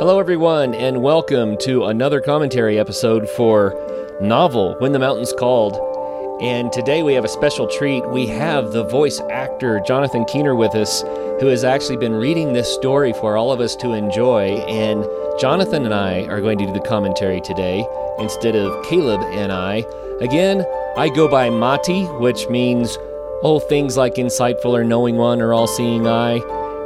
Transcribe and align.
Hello, 0.00 0.18
everyone, 0.18 0.74
and 0.74 1.02
welcome 1.02 1.58
to 1.58 1.84
another 1.84 2.22
commentary 2.22 2.78
episode 2.78 3.28
for 3.28 3.74
Novel 4.18 4.74
When 4.78 4.92
the 4.92 4.98
Mountains 4.98 5.34
Called. 5.34 5.76
And 6.40 6.72
today 6.72 7.02
we 7.02 7.12
have 7.12 7.26
a 7.26 7.28
special 7.28 7.66
treat. 7.66 8.08
We 8.08 8.26
have 8.28 8.72
the 8.72 8.84
voice 8.84 9.20
actor 9.30 9.78
Jonathan 9.86 10.24
Keener 10.24 10.56
with 10.56 10.74
us, 10.74 11.02
who 11.02 11.48
has 11.48 11.64
actually 11.64 11.98
been 11.98 12.14
reading 12.14 12.54
this 12.54 12.72
story 12.72 13.12
for 13.12 13.36
all 13.36 13.52
of 13.52 13.60
us 13.60 13.76
to 13.76 13.92
enjoy. 13.92 14.64
And 14.70 15.06
Jonathan 15.38 15.84
and 15.84 15.92
I 15.92 16.22
are 16.28 16.40
going 16.40 16.56
to 16.56 16.66
do 16.66 16.72
the 16.72 16.80
commentary 16.80 17.42
today 17.42 17.86
instead 18.18 18.56
of 18.56 18.82
Caleb 18.86 19.20
and 19.20 19.52
I. 19.52 19.84
Again, 20.22 20.64
I 20.96 21.10
go 21.10 21.28
by 21.28 21.50
Mati, 21.50 22.06
which 22.06 22.48
means, 22.48 22.96
oh, 23.42 23.60
things 23.60 23.98
like 23.98 24.14
insightful 24.14 24.72
or 24.72 24.82
knowing 24.82 25.18
one 25.18 25.42
or 25.42 25.52
all 25.52 25.66
seeing 25.66 26.06
eye. 26.06 26.40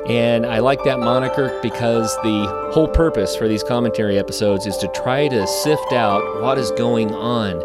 And 0.06 0.44
I 0.44 0.58
like 0.58 0.84
that 0.84 0.98
moniker 0.98 1.58
because 1.62 2.14
the 2.16 2.70
whole 2.74 2.88
purpose 2.88 3.34
for 3.34 3.48
these 3.48 3.62
commentary 3.62 4.18
episodes 4.18 4.66
is 4.66 4.76
to 4.78 4.88
try 4.88 5.28
to 5.28 5.46
sift 5.46 5.94
out 5.94 6.42
what 6.42 6.58
is 6.58 6.70
going 6.72 7.10
on. 7.12 7.62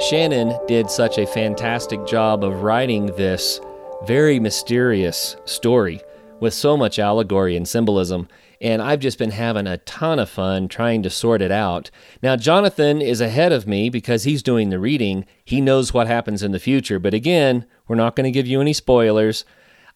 Shannon 0.00 0.58
did 0.66 0.90
such 0.90 1.18
a 1.18 1.26
fantastic 1.26 2.04
job 2.04 2.42
of 2.42 2.62
writing 2.62 3.06
this 3.06 3.60
very 4.06 4.40
mysterious 4.40 5.36
story 5.44 6.00
with 6.40 6.52
so 6.52 6.76
much 6.76 6.98
allegory 6.98 7.56
and 7.56 7.68
symbolism, 7.68 8.28
and 8.60 8.82
I've 8.82 9.00
just 9.00 9.18
been 9.18 9.30
having 9.30 9.68
a 9.68 9.78
ton 9.78 10.18
of 10.18 10.28
fun 10.28 10.66
trying 10.66 11.04
to 11.04 11.10
sort 11.10 11.42
it 11.42 11.52
out. 11.52 11.90
Now, 12.22 12.34
Jonathan 12.34 13.00
is 13.00 13.20
ahead 13.20 13.52
of 13.52 13.68
me 13.68 13.88
because 13.88 14.24
he's 14.24 14.42
doing 14.42 14.70
the 14.70 14.80
reading. 14.80 15.26
He 15.44 15.60
knows 15.60 15.94
what 15.94 16.08
happens 16.08 16.42
in 16.42 16.50
the 16.50 16.58
future, 16.58 16.98
but 16.98 17.14
again, 17.14 17.66
we're 17.86 17.96
not 17.96 18.16
going 18.16 18.24
to 18.24 18.36
give 18.36 18.48
you 18.48 18.60
any 18.60 18.72
spoilers. 18.72 19.44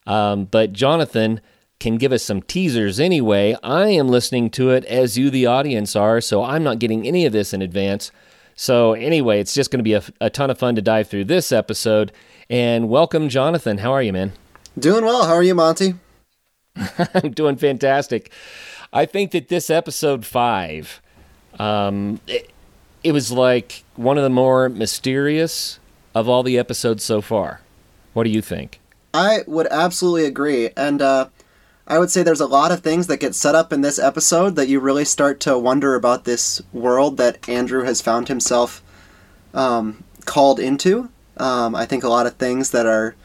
Um, 0.05 0.45
but 0.45 0.73
Jonathan 0.73 1.39
can 1.83 1.97
give 1.97 2.13
us 2.13 2.23
some 2.23 2.41
teasers 2.41 2.97
anyway. 2.97 3.57
I 3.61 3.89
am 3.89 4.07
listening 4.07 4.49
to 4.51 4.69
it 4.69 4.85
as 4.85 5.17
you, 5.17 5.29
the 5.29 5.45
audience, 5.45 5.97
are, 5.97 6.21
so 6.21 6.41
I'm 6.41 6.63
not 6.63 6.79
getting 6.79 7.05
any 7.05 7.25
of 7.25 7.33
this 7.33 7.53
in 7.53 7.61
advance. 7.61 8.09
So, 8.55 8.93
anyway, 8.93 9.41
it's 9.41 9.53
just 9.53 9.69
going 9.69 9.79
to 9.79 9.83
be 9.83 9.93
a, 9.93 10.03
a 10.21 10.29
ton 10.29 10.49
of 10.49 10.57
fun 10.57 10.75
to 10.75 10.81
dive 10.81 11.09
through 11.09 11.25
this 11.25 11.51
episode. 11.51 12.13
And 12.49 12.87
welcome, 12.87 13.27
Jonathan. 13.27 13.79
How 13.79 13.91
are 13.91 14.01
you, 14.01 14.13
man? 14.13 14.31
Doing 14.79 15.03
well. 15.03 15.25
How 15.25 15.33
are 15.33 15.43
you, 15.43 15.55
Monty? 15.55 15.95
I'm 17.13 17.31
doing 17.31 17.57
fantastic. 17.57 18.31
I 18.93 19.05
think 19.05 19.31
that 19.31 19.49
this 19.49 19.69
episode 19.69 20.25
five, 20.25 21.01
um, 21.59 22.21
it, 22.27 22.49
it 23.03 23.11
was 23.11 23.29
like 23.29 23.83
one 23.97 24.17
of 24.17 24.23
the 24.23 24.29
more 24.29 24.69
mysterious 24.69 25.79
of 26.15 26.29
all 26.29 26.43
the 26.43 26.57
episodes 26.57 27.03
so 27.03 27.19
far. 27.19 27.59
What 28.13 28.23
do 28.23 28.29
you 28.29 28.41
think? 28.41 28.79
I 29.13 29.39
would 29.47 29.67
absolutely 29.69 30.25
agree. 30.25 30.69
And 30.77 31.01
uh, 31.01 31.27
I 31.85 31.99
would 31.99 32.09
say 32.09 32.23
there's 32.23 32.39
a 32.39 32.47
lot 32.47 32.71
of 32.71 32.79
things 32.79 33.07
that 33.07 33.19
get 33.19 33.35
set 33.35 33.55
up 33.55 33.73
in 33.73 33.81
this 33.81 33.99
episode 33.99 34.55
that 34.55 34.69
you 34.69 34.79
really 34.79 35.03
start 35.03 35.39
to 35.41 35.57
wonder 35.57 35.95
about 35.95 36.23
this 36.23 36.61
world 36.71 37.17
that 37.17 37.47
Andrew 37.49 37.83
has 37.83 38.01
found 38.01 38.29
himself 38.29 38.81
um, 39.53 40.03
called 40.25 40.59
into. 40.59 41.09
Um, 41.37 41.75
I 41.75 41.85
think 41.85 42.03
a 42.03 42.09
lot 42.09 42.25
of 42.25 42.35
things 42.35 42.71
that 42.71 42.85
are 42.85 43.15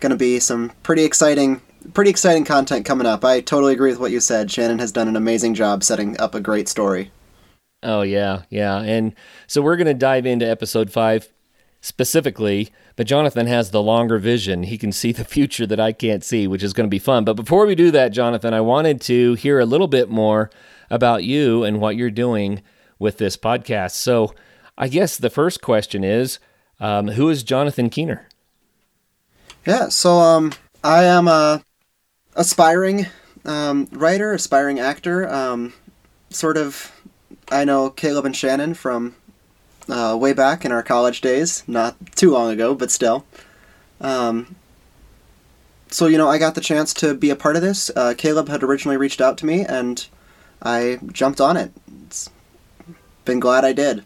going 0.00 0.10
to 0.10 0.16
be 0.16 0.40
some 0.40 0.72
pretty 0.82 1.04
exciting, 1.04 1.60
pretty 1.94 2.10
exciting 2.10 2.44
content 2.44 2.84
coming 2.84 3.06
up. 3.06 3.24
I 3.24 3.40
totally 3.40 3.72
agree 3.72 3.90
with 3.90 4.00
what 4.00 4.10
you 4.10 4.20
said. 4.20 4.50
Shannon 4.50 4.80
has 4.80 4.90
done 4.90 5.06
an 5.06 5.16
amazing 5.16 5.54
job 5.54 5.84
setting 5.84 6.18
up 6.18 6.34
a 6.34 6.40
great 6.40 6.68
story. 6.68 7.12
Oh 7.84 8.02
yeah, 8.02 8.42
yeah, 8.50 8.80
and 8.80 9.14
so 9.46 9.62
we're 9.62 9.76
going 9.76 9.86
to 9.86 9.94
dive 9.94 10.26
into 10.26 10.48
episode 10.48 10.90
five 10.90 11.28
specifically, 11.80 12.70
but 12.96 13.06
Jonathan 13.06 13.46
has 13.46 13.70
the 13.70 13.82
longer 13.82 14.18
vision. 14.18 14.64
He 14.64 14.78
can 14.78 14.92
see 14.92 15.12
the 15.12 15.24
future 15.24 15.66
that 15.66 15.80
I 15.80 15.92
can't 15.92 16.24
see, 16.24 16.46
which 16.46 16.62
is 16.62 16.72
going 16.72 16.86
to 16.86 16.90
be 16.90 16.98
fun. 16.98 17.24
But 17.24 17.34
before 17.34 17.66
we 17.66 17.74
do 17.74 17.90
that, 17.92 18.08
Jonathan, 18.08 18.52
I 18.52 18.60
wanted 18.60 19.00
to 19.02 19.34
hear 19.34 19.60
a 19.60 19.66
little 19.66 19.86
bit 19.88 20.08
more 20.08 20.50
about 20.90 21.24
you 21.24 21.64
and 21.64 21.80
what 21.80 21.96
you're 21.96 22.10
doing 22.10 22.62
with 22.98 23.18
this 23.18 23.36
podcast. 23.36 23.92
So, 23.92 24.34
I 24.76 24.88
guess 24.88 25.16
the 25.16 25.30
first 25.30 25.60
question 25.60 26.04
is 26.04 26.38
um, 26.80 27.08
who 27.08 27.28
is 27.28 27.42
Jonathan 27.42 27.90
Keener? 27.90 28.28
Yeah, 29.66 29.88
so 29.88 30.18
um, 30.18 30.52
I 30.82 31.04
am 31.04 31.28
a 31.28 31.62
aspiring 32.36 33.06
um, 33.44 33.88
writer, 33.92 34.32
aspiring 34.32 34.78
actor. 34.78 35.28
Um, 35.28 35.74
sort 36.30 36.56
of, 36.56 36.92
I 37.50 37.64
know 37.64 37.90
Caleb 37.90 38.24
and 38.24 38.36
Shannon 38.36 38.74
from 38.74 39.14
uh, 39.88 40.16
way 40.20 40.32
back 40.32 40.64
in 40.64 40.72
our 40.72 40.82
college 40.82 41.20
days, 41.20 41.64
not 41.66 41.96
too 42.14 42.30
long 42.30 42.50
ago, 42.50 42.74
but 42.74 42.90
still. 42.90 43.24
Um, 44.00 44.56
so, 45.90 46.06
you 46.06 46.18
know, 46.18 46.28
I 46.28 46.38
got 46.38 46.54
the 46.54 46.60
chance 46.60 46.92
to 46.94 47.14
be 47.14 47.30
a 47.30 47.36
part 47.36 47.56
of 47.56 47.62
this. 47.62 47.90
Uh, 47.94 48.14
Caleb 48.16 48.48
had 48.48 48.62
originally 48.62 48.96
reached 48.96 49.20
out 49.20 49.38
to 49.38 49.46
me, 49.46 49.64
and 49.64 50.06
I 50.62 50.98
jumped 51.12 51.40
on 51.40 51.56
it. 51.56 51.72
It's 52.06 52.30
been 53.24 53.40
glad 53.40 53.64
I 53.64 53.72
did. 53.72 54.04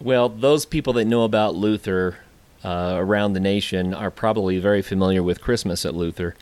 Well, 0.00 0.28
those 0.28 0.64
people 0.64 0.94
that 0.94 1.04
know 1.04 1.24
about 1.24 1.54
Luther 1.54 2.18
uh, 2.64 2.94
around 2.96 3.34
the 3.34 3.40
nation 3.40 3.94
are 3.94 4.10
probably 4.10 4.58
very 4.58 4.82
familiar 4.82 5.22
with 5.22 5.40
Christmas 5.40 5.84
at 5.84 5.94
Luther. 5.94 6.34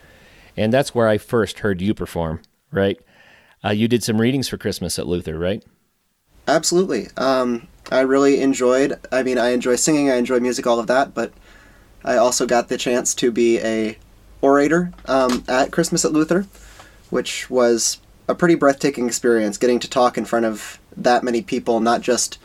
And 0.56 0.72
that's 0.72 0.94
where 0.94 1.08
I 1.08 1.18
first 1.18 1.60
heard 1.60 1.80
you 1.80 1.94
perform, 1.94 2.40
right? 2.70 2.98
Uh, 3.64 3.70
you 3.70 3.88
did 3.88 4.02
some 4.02 4.20
readings 4.20 4.48
for 4.48 4.58
Christmas 4.58 4.98
at 4.98 5.06
Luther, 5.06 5.38
right? 5.38 5.64
Absolutely. 6.48 7.08
Um, 7.18 7.68
I 7.92 8.00
really 8.00 8.40
enjoyed. 8.40 8.98
I 9.12 9.22
mean, 9.22 9.36
I 9.38 9.50
enjoy 9.50 9.76
singing. 9.76 10.10
I 10.10 10.16
enjoy 10.16 10.40
music, 10.40 10.66
all 10.66 10.80
of 10.80 10.86
that. 10.86 11.14
But 11.14 11.32
I 12.02 12.16
also 12.16 12.46
got 12.46 12.68
the 12.68 12.78
chance 12.78 13.14
to 13.16 13.30
be 13.30 13.60
a 13.60 13.98
orator 14.40 14.92
um, 15.04 15.44
at 15.46 15.70
Christmas 15.70 16.06
at 16.06 16.12
Luther, 16.12 16.46
which 17.10 17.50
was 17.50 18.00
a 18.28 18.34
pretty 18.34 18.54
breathtaking 18.54 19.06
experience. 19.06 19.58
Getting 19.58 19.78
to 19.80 19.90
talk 19.90 20.16
in 20.16 20.24
front 20.24 20.46
of 20.46 20.78
that 20.96 21.22
many 21.22 21.42
people, 21.42 21.80
not 21.80 22.00
just 22.00 22.38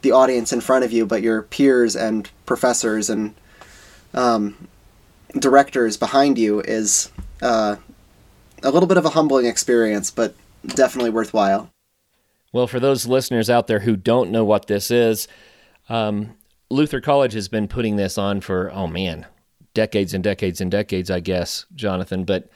the 0.00 0.12
audience 0.12 0.54
in 0.54 0.62
front 0.62 0.84
of 0.84 0.90
you, 0.90 1.04
but 1.04 1.20
your 1.20 1.42
peers 1.42 1.94
and 1.94 2.30
professors 2.46 3.10
and 3.10 3.34
um, 4.14 4.68
directors 5.38 5.98
behind 5.98 6.38
you, 6.38 6.60
is 6.60 7.12
uh, 7.42 7.76
a 8.62 8.70
little 8.70 8.86
bit 8.86 8.96
of 8.96 9.04
a 9.04 9.10
humbling 9.10 9.44
experience, 9.44 10.10
but 10.10 10.34
definitely 10.66 11.10
worthwhile. 11.10 11.70
Well, 12.52 12.66
for 12.66 12.80
those 12.80 13.06
listeners 13.06 13.48
out 13.48 13.66
there 13.66 13.80
who 13.80 13.96
don't 13.96 14.30
know 14.30 14.44
what 14.44 14.66
this 14.66 14.90
is, 14.90 15.28
um, 15.88 16.34
Luther 16.68 17.00
College 17.00 17.32
has 17.32 17.48
been 17.48 17.68
putting 17.68 17.96
this 17.96 18.18
on 18.18 18.40
for, 18.40 18.70
oh 18.72 18.86
man, 18.86 19.26
decades 19.74 20.14
and 20.14 20.22
decades 20.22 20.60
and 20.60 20.70
decades, 20.70 21.10
I 21.10 21.20
guess, 21.20 21.66
Jonathan. 21.74 22.24
But 22.24 22.48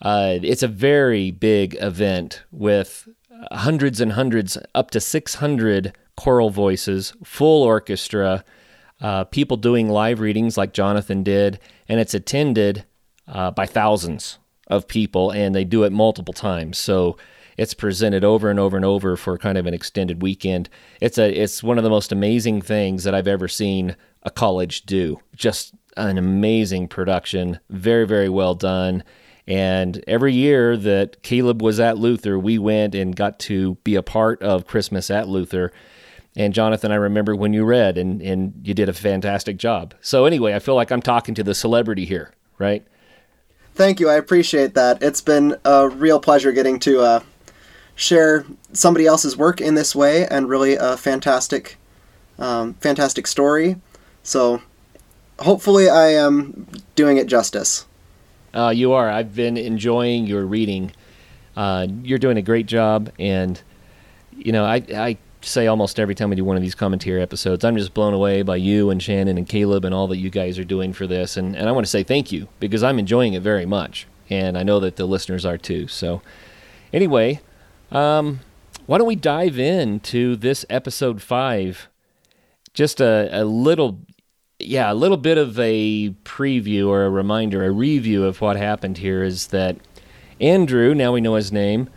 uh, 0.00 0.38
it's 0.42 0.62
a 0.62 0.68
very 0.68 1.30
big 1.30 1.76
event 1.80 2.42
with 2.50 3.08
hundreds 3.50 4.00
and 4.00 4.12
hundreds, 4.12 4.58
up 4.74 4.90
to 4.90 5.00
600 5.00 5.96
choral 6.16 6.50
voices, 6.50 7.14
full 7.24 7.62
orchestra, 7.62 8.44
uh, 9.00 9.24
people 9.24 9.56
doing 9.56 9.88
live 9.88 10.20
readings 10.20 10.56
like 10.56 10.72
Jonathan 10.72 11.22
did, 11.22 11.58
and 11.88 11.98
it's 11.98 12.14
attended 12.14 12.84
uh, 13.26 13.50
by 13.50 13.66
thousands 13.66 14.38
of 14.68 14.86
people, 14.86 15.30
and 15.30 15.54
they 15.54 15.64
do 15.64 15.84
it 15.84 15.92
multiple 15.92 16.34
times. 16.34 16.78
So 16.78 17.16
it's 17.56 17.74
presented 17.74 18.24
over 18.24 18.50
and 18.50 18.58
over 18.58 18.76
and 18.76 18.84
over 18.84 19.16
for 19.16 19.38
kind 19.38 19.58
of 19.58 19.66
an 19.66 19.74
extended 19.74 20.22
weekend. 20.22 20.68
It's 21.00 21.18
a 21.18 21.30
it's 21.30 21.62
one 21.62 21.78
of 21.78 21.84
the 21.84 21.90
most 21.90 22.12
amazing 22.12 22.62
things 22.62 23.04
that 23.04 23.14
I've 23.14 23.28
ever 23.28 23.48
seen 23.48 23.96
a 24.22 24.30
college 24.30 24.82
do. 24.82 25.20
Just 25.34 25.74
an 25.96 26.18
amazing 26.18 26.88
production, 26.88 27.60
very 27.70 28.06
very 28.06 28.28
well 28.28 28.54
done. 28.54 29.04
And 29.46 30.02
every 30.06 30.32
year 30.32 30.76
that 30.76 31.22
Caleb 31.22 31.62
was 31.62 31.80
at 31.80 31.98
Luther, 31.98 32.38
we 32.38 32.58
went 32.58 32.94
and 32.94 33.14
got 33.14 33.38
to 33.40 33.74
be 33.82 33.96
a 33.96 34.02
part 34.02 34.40
of 34.42 34.66
Christmas 34.66 35.10
at 35.10 35.28
Luther. 35.28 35.72
And 36.36 36.54
Jonathan, 36.54 36.92
I 36.92 36.94
remember 36.94 37.34
when 37.34 37.52
you 37.52 37.64
read 37.64 37.98
and, 37.98 38.22
and 38.22 38.54
you 38.62 38.72
did 38.72 38.88
a 38.88 38.92
fantastic 38.92 39.56
job. 39.56 39.94
So 40.00 40.24
anyway, 40.24 40.54
I 40.54 40.60
feel 40.60 40.76
like 40.76 40.90
I'm 40.90 41.02
talking 41.02 41.34
to 41.34 41.42
the 41.42 41.54
celebrity 41.54 42.04
here, 42.04 42.32
right? 42.58 42.86
Thank 43.74 44.00
you. 44.00 44.08
I 44.08 44.14
appreciate 44.14 44.74
that. 44.74 45.02
It's 45.02 45.20
been 45.20 45.56
a 45.64 45.88
real 45.88 46.20
pleasure 46.20 46.52
getting 46.52 46.78
to 46.80 47.00
uh, 47.00 47.20
share 48.02 48.44
somebody 48.72 49.06
else's 49.06 49.36
work 49.36 49.60
in 49.60 49.76
this 49.76 49.94
way 49.94 50.26
and 50.26 50.48
really 50.48 50.74
a 50.74 50.96
fantastic, 50.96 51.76
um, 52.38 52.74
fantastic 52.74 53.28
story. 53.28 53.76
So 54.24 54.60
hopefully 55.38 55.88
I 55.88 56.08
am 56.08 56.66
doing 56.96 57.16
it 57.16 57.28
justice. 57.28 57.86
Uh, 58.52 58.72
you 58.74 58.92
are. 58.92 59.08
I've 59.08 59.34
been 59.34 59.56
enjoying 59.56 60.26
your 60.26 60.44
reading. 60.44 60.92
Uh, 61.56 61.86
you're 62.02 62.18
doing 62.18 62.36
a 62.36 62.42
great 62.42 62.66
job, 62.66 63.10
and 63.18 63.60
you 64.36 64.52
know 64.52 64.64
I, 64.64 64.82
I 64.94 65.16
say 65.40 65.66
almost 65.66 65.98
every 65.98 66.14
time 66.14 66.30
we 66.30 66.36
do 66.36 66.44
one 66.44 66.56
of 66.56 66.62
these 66.62 66.74
commentary 66.74 67.22
episodes, 67.22 67.64
I'm 67.64 67.76
just 67.76 67.94
blown 67.94 68.14
away 68.14 68.42
by 68.42 68.56
you 68.56 68.90
and 68.90 69.02
Shannon 69.02 69.38
and 69.38 69.48
Caleb 69.48 69.84
and 69.84 69.94
all 69.94 70.06
that 70.08 70.18
you 70.18 70.28
guys 70.28 70.58
are 70.58 70.64
doing 70.64 70.92
for 70.92 71.06
this, 71.06 71.36
and 71.36 71.56
and 71.56 71.68
I 71.68 71.72
want 71.72 71.86
to 71.86 71.90
say 71.90 72.02
thank 72.02 72.32
you 72.32 72.48
because 72.58 72.82
I'm 72.82 72.98
enjoying 72.98 73.34
it 73.34 73.42
very 73.42 73.64
much, 73.64 74.06
and 74.28 74.58
I 74.58 74.64
know 74.64 74.80
that 74.80 74.96
the 74.96 75.06
listeners 75.06 75.46
are 75.46 75.58
too. 75.58 75.88
So 75.88 76.20
anyway, 76.92 77.40
um, 77.92 78.40
why 78.86 78.98
don't 78.98 79.06
we 79.06 79.16
dive 79.16 79.58
into 79.58 80.36
this 80.36 80.64
episode 80.68 81.22
five? 81.22 81.88
Just 82.74 83.00
a, 83.00 83.28
a 83.32 83.44
little, 83.44 84.00
yeah, 84.58 84.90
a 84.90 84.94
little 84.94 85.16
bit 85.16 85.38
of 85.38 85.58
a 85.60 86.10
preview 86.24 86.88
or 86.88 87.04
a 87.04 87.10
reminder, 87.10 87.64
a 87.64 87.70
review 87.70 88.24
of 88.24 88.40
what 88.40 88.56
happened 88.56 88.98
here 88.98 89.22
is 89.22 89.48
that 89.48 89.76
Andrew, 90.40 90.94
now 90.94 91.12
we 91.12 91.20
know 91.20 91.34
his 91.34 91.52
name, 91.52 91.88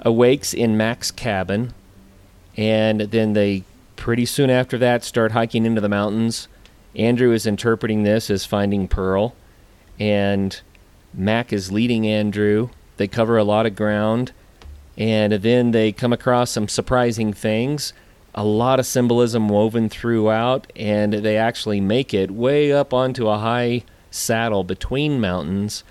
awakes 0.00 0.54
in 0.54 0.76
Mac's 0.76 1.10
cabin, 1.10 1.74
and 2.56 3.00
then 3.00 3.32
they 3.32 3.64
pretty 3.96 4.26
soon 4.26 4.50
after 4.50 4.78
that 4.78 5.02
start 5.04 5.32
hiking 5.32 5.66
into 5.66 5.80
the 5.80 5.88
mountains. 5.88 6.48
Andrew 6.94 7.32
is 7.32 7.46
interpreting 7.46 8.04
this 8.04 8.30
as 8.30 8.44
finding 8.44 8.86
Pearl, 8.86 9.34
and 9.98 10.60
Mac 11.12 11.52
is 11.52 11.72
leading 11.72 12.06
Andrew. 12.06 12.70
They 12.96 13.08
cover 13.08 13.36
a 13.36 13.44
lot 13.44 13.66
of 13.66 13.74
ground, 13.74 14.32
and 14.96 15.32
then 15.32 15.72
they 15.72 15.92
come 15.92 16.12
across 16.12 16.50
some 16.50 16.68
surprising 16.68 17.32
things. 17.32 17.92
A 18.34 18.44
lot 18.44 18.80
of 18.80 18.86
symbolism 18.86 19.48
woven 19.48 19.88
throughout, 19.88 20.72
and 20.74 21.12
they 21.12 21.36
actually 21.36 21.80
make 21.80 22.12
it 22.12 22.30
way 22.30 22.72
up 22.72 22.92
onto 22.92 23.28
a 23.28 23.38
high 23.38 23.84
saddle 24.10 24.64
between 24.64 25.20
mountains. 25.20 25.84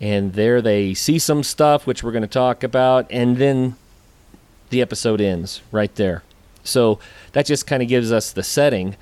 And 0.00 0.34
there 0.34 0.62
they 0.62 0.94
see 0.94 1.18
some 1.18 1.42
stuff, 1.42 1.86
which 1.86 2.02
we're 2.02 2.12
going 2.12 2.22
to 2.22 2.28
talk 2.28 2.62
about, 2.62 3.06
and 3.10 3.36
then 3.36 3.74
the 4.70 4.80
episode 4.80 5.20
ends 5.20 5.60
right 5.72 5.92
there. 5.96 6.22
So 6.62 7.00
that 7.32 7.46
just 7.46 7.66
kind 7.66 7.82
of 7.82 7.88
gives 7.88 8.12
us 8.12 8.30
the 8.30 8.42
setting. 8.42 8.96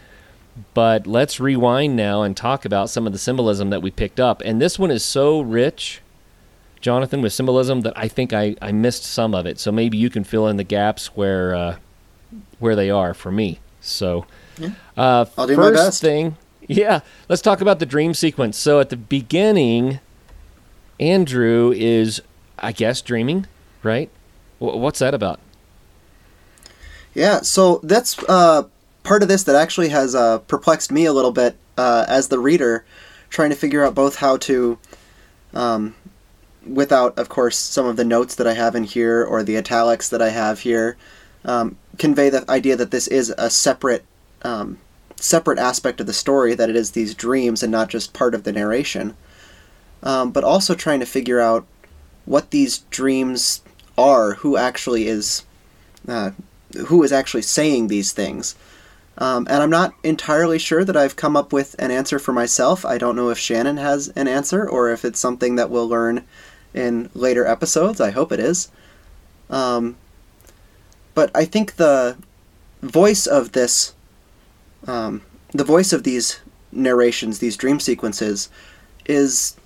But 0.72 1.06
let's 1.06 1.38
rewind 1.38 1.96
now 1.96 2.22
and 2.22 2.34
talk 2.34 2.64
about 2.64 2.88
some 2.88 3.06
of 3.06 3.12
the 3.12 3.18
symbolism 3.18 3.68
that 3.70 3.82
we 3.82 3.90
picked 3.90 4.20
up. 4.20 4.40
And 4.42 4.60
this 4.60 4.78
one 4.78 4.90
is 4.90 5.04
so 5.04 5.40
rich, 5.40 6.00
Jonathan, 6.80 7.22
with 7.22 7.32
symbolism 7.32 7.80
that 7.82 7.92
I 7.96 8.08
think 8.08 8.32
I, 8.32 8.54
I 8.62 8.72
missed 8.72 9.04
some 9.04 9.34
of 9.34 9.46
it. 9.46 9.58
So 9.58 9.72
maybe 9.72 9.96
you 9.98 10.10
can 10.10 10.24
fill 10.24 10.46
in 10.48 10.56
the 10.56 10.64
gaps 10.64 11.08
where 11.16 11.54
uh, 11.54 11.76
where 12.58 12.76
they 12.76 12.90
are 12.90 13.14
for 13.14 13.30
me. 13.32 13.60
So, 13.80 14.26
Yeah. 14.58 14.70
uh, 14.96 15.26
I'll 15.38 15.46
do 15.46 15.54
first 15.54 15.74
my 15.74 15.84
best. 15.84 16.00
thing, 16.00 16.36
yeah, 16.66 17.00
let's 17.28 17.42
talk 17.42 17.60
about 17.60 17.78
the 17.78 17.86
dream 17.86 18.14
sequence. 18.14 18.56
So 18.56 18.80
at 18.80 18.90
the 18.90 18.96
beginning, 18.96 20.00
Andrew 20.98 21.72
is, 21.76 22.20
I 22.58 22.72
guess, 22.72 23.00
dreaming, 23.02 23.46
right? 23.82 24.10
Wh- 24.58 24.74
What's 24.76 24.98
that 24.98 25.14
about? 25.14 25.38
Yeah, 27.14 27.40
so 27.42 27.80
that's 27.82 28.18
uh, 28.28 28.64
part 29.02 29.22
of 29.22 29.28
this 29.28 29.44
that 29.44 29.56
actually 29.56 29.88
has 29.90 30.14
uh, 30.14 30.38
perplexed 30.40 30.90
me 30.92 31.04
a 31.06 31.12
little 31.12 31.32
bit 31.32 31.56
uh, 31.78 32.04
as 32.08 32.28
the 32.28 32.38
reader, 32.38 32.84
trying 33.30 33.50
to 33.50 33.56
figure 33.56 33.84
out 33.84 33.94
both 33.94 34.16
how 34.16 34.36
to, 34.38 34.78
um, 35.54 35.94
without, 36.68 37.18
of 37.18 37.28
course, 37.28 37.56
some 37.56 37.86
of 37.86 37.96
the 37.96 38.04
notes 38.04 38.34
that 38.36 38.46
I 38.46 38.54
have 38.54 38.74
in 38.74 38.84
here 38.84 39.24
or 39.24 39.42
the 39.42 39.56
italics 39.56 40.08
that 40.08 40.22
I 40.22 40.30
have 40.30 40.60
here, 40.60 40.96
um, 41.44 41.76
convey 41.98 42.30
the 42.30 42.48
idea 42.50 42.76
that 42.76 42.90
this 42.90 43.06
is 43.08 43.30
a 43.38 43.50
separate, 43.50 44.04
um, 44.42 44.78
separate 45.16 45.58
aspect 45.58 46.00
of 46.00 46.06
the 46.06 46.12
story, 46.12 46.54
that 46.54 46.70
it 46.70 46.76
is 46.76 46.90
these 46.90 47.14
dreams 47.14 47.62
and 47.62 47.72
not 47.72 47.88
just 47.88 48.12
part 48.12 48.34
of 48.34 48.44
the 48.44 48.52
narration. 48.52 49.16
Um, 50.02 50.30
but 50.30 50.44
also 50.44 50.74
trying 50.74 51.00
to 51.00 51.06
figure 51.06 51.40
out 51.40 51.66
what 52.26 52.50
these 52.50 52.78
dreams 52.90 53.62
are, 53.96 54.34
who 54.34 54.56
actually 54.56 55.06
is. 55.08 55.44
Uh, 56.06 56.30
who 56.86 57.02
is 57.02 57.12
actually 57.12 57.42
saying 57.42 57.88
these 57.88 58.12
things. 58.12 58.54
Um, 59.18 59.46
and 59.48 59.62
I'm 59.62 59.70
not 59.70 59.94
entirely 60.02 60.58
sure 60.58 60.84
that 60.84 60.96
I've 60.96 61.16
come 61.16 61.36
up 61.36 61.52
with 61.52 61.74
an 61.78 61.90
answer 61.90 62.18
for 62.18 62.32
myself. 62.32 62.84
I 62.84 62.98
don't 62.98 63.16
know 63.16 63.30
if 63.30 63.38
Shannon 63.38 63.78
has 63.78 64.08
an 64.08 64.28
answer 64.28 64.68
or 64.68 64.90
if 64.90 65.04
it's 65.04 65.20
something 65.20 65.56
that 65.56 65.70
we'll 65.70 65.88
learn 65.88 66.24
in 66.76 67.10
later 67.14 67.46
episodes. 67.46 68.00
I 68.00 68.10
hope 68.10 68.30
it 68.30 68.38
is. 68.38 68.70
Um, 69.50 69.96
but 71.14 71.30
I 71.34 71.44
think 71.44 71.76
the 71.76 72.16
voice 72.82 73.26
of 73.26 73.52
this, 73.52 73.94
um, 74.86 75.22
the 75.52 75.64
voice 75.64 75.92
of 75.92 76.02
these 76.02 76.40
narrations, 76.70 77.38
these 77.38 77.56
dream 77.56 77.80
sequences, 77.80 78.50
is 79.06 79.56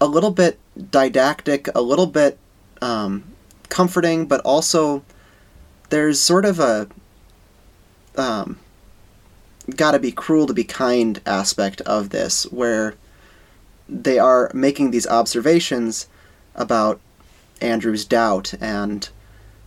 a 0.00 0.06
little 0.06 0.32
bit 0.32 0.58
didactic, 0.90 1.68
a 1.74 1.80
little 1.80 2.06
bit 2.06 2.38
um, 2.80 3.22
comforting, 3.68 4.26
but 4.26 4.40
also 4.40 5.04
there's 5.90 6.18
sort 6.18 6.44
of 6.44 6.58
a 6.58 6.88
um, 8.16 8.58
gotta 9.76 9.98
be 9.98 10.10
cruel 10.10 10.46
to 10.46 10.54
be 10.54 10.64
kind 10.64 11.20
aspect 11.24 11.80
of 11.82 12.10
this 12.10 12.50
where 12.50 12.96
they 13.88 14.18
are 14.18 14.50
making 14.54 14.90
these 14.90 15.06
observations 15.06 16.08
about 16.54 17.00
Andrew's 17.60 18.04
doubt 18.04 18.54
and 18.60 19.08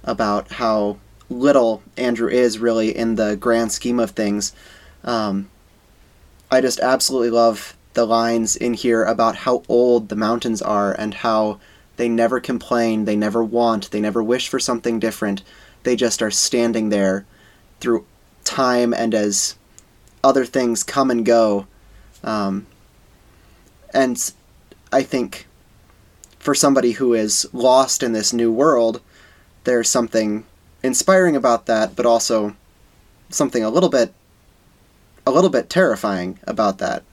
about 0.03 0.53
how 0.53 0.97
little 1.29 1.81
Andrew 1.97 2.29
is 2.29 2.59
really 2.59 2.95
in 2.95 3.15
the 3.15 3.35
grand 3.35 3.71
scheme 3.71 3.99
of 3.99 4.11
things. 4.11 4.53
Um, 5.03 5.49
I 6.51 6.61
just 6.61 6.79
absolutely 6.79 7.31
love 7.31 7.75
the 7.93 8.05
lines 8.05 8.55
in 8.55 8.73
here 8.73 9.03
about 9.03 9.37
how 9.37 9.63
old 9.67 10.09
the 10.09 10.15
mountains 10.15 10.61
are 10.61 10.93
and 10.93 11.13
how 11.13 11.59
they 11.97 12.09
never 12.09 12.39
complain, 12.39 13.05
they 13.05 13.15
never 13.15 13.43
want, 13.43 13.91
they 13.91 14.01
never 14.01 14.21
wish 14.21 14.49
for 14.49 14.59
something 14.59 14.99
different. 14.99 15.41
They 15.83 15.95
just 15.95 16.21
are 16.21 16.31
standing 16.31 16.89
there 16.89 17.25
through 17.79 18.05
time 18.43 18.93
and 18.93 19.13
as 19.13 19.55
other 20.23 20.45
things 20.45 20.83
come 20.83 21.09
and 21.09 21.25
go. 21.25 21.67
Um, 22.23 22.67
and 23.95 24.33
I 24.91 25.01
think 25.01 25.47
for 26.37 26.53
somebody 26.53 26.91
who 26.91 27.13
is 27.13 27.47
lost 27.53 28.03
in 28.03 28.11
this 28.11 28.33
new 28.33 28.51
world, 28.51 29.01
there's 29.63 29.89
something 29.89 30.45
inspiring 30.83 31.35
about 31.35 31.65
that, 31.65 31.95
but 31.95 32.05
also 32.05 32.55
something 33.29 33.63
a 33.63 33.69
little 33.69 33.89
bit 33.89 34.13
a 35.25 35.31
little 35.31 35.49
bit 35.49 35.71
terrifying 35.71 36.37
about 36.45 36.77
that. 36.77 37.03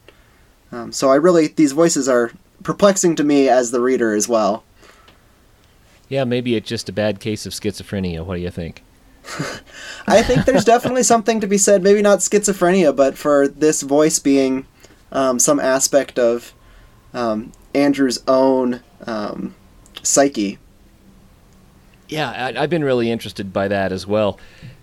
Um, 0.70 0.92
so 0.92 1.10
I 1.10 1.14
really 1.14 1.48
these 1.48 1.72
voices 1.72 2.08
are 2.08 2.32
perplexing 2.62 3.16
to 3.16 3.24
me 3.24 3.48
as 3.48 3.70
the 3.70 3.80
reader 3.80 4.14
as 4.14 4.28
well. 4.28 4.64
Yeah, 6.08 6.24
maybe 6.24 6.56
it's 6.56 6.68
just 6.68 6.90
a 6.90 6.92
bad 6.92 7.20
case 7.20 7.46
of 7.46 7.52
schizophrenia. 7.52 8.24
What 8.24 8.34
do 8.34 8.42
you 8.42 8.50
think? 8.50 8.82
I 10.06 10.22
think 10.22 10.44
there's 10.44 10.64
definitely 10.64 11.04
something 11.04 11.40
to 11.40 11.46
be 11.46 11.56
said, 11.56 11.82
maybe 11.82 12.02
not 12.02 12.18
schizophrenia, 12.18 12.94
but 12.94 13.16
for 13.16 13.48
this 13.48 13.82
voice 13.82 14.18
being 14.18 14.66
um, 15.12 15.38
some 15.38 15.60
aspect 15.60 16.18
of 16.18 16.52
um, 17.14 17.52
Andrew's 17.74 18.22
own 18.26 18.80
um, 19.06 19.54
psyche. 20.02 20.58
Yeah, 22.08 22.30
I, 22.30 22.62
I've 22.62 22.70
been 22.70 22.84
really 22.84 23.10
interested 23.10 23.52
by 23.52 23.68
that 23.68 23.92
as 23.92 24.06
well. 24.06 24.38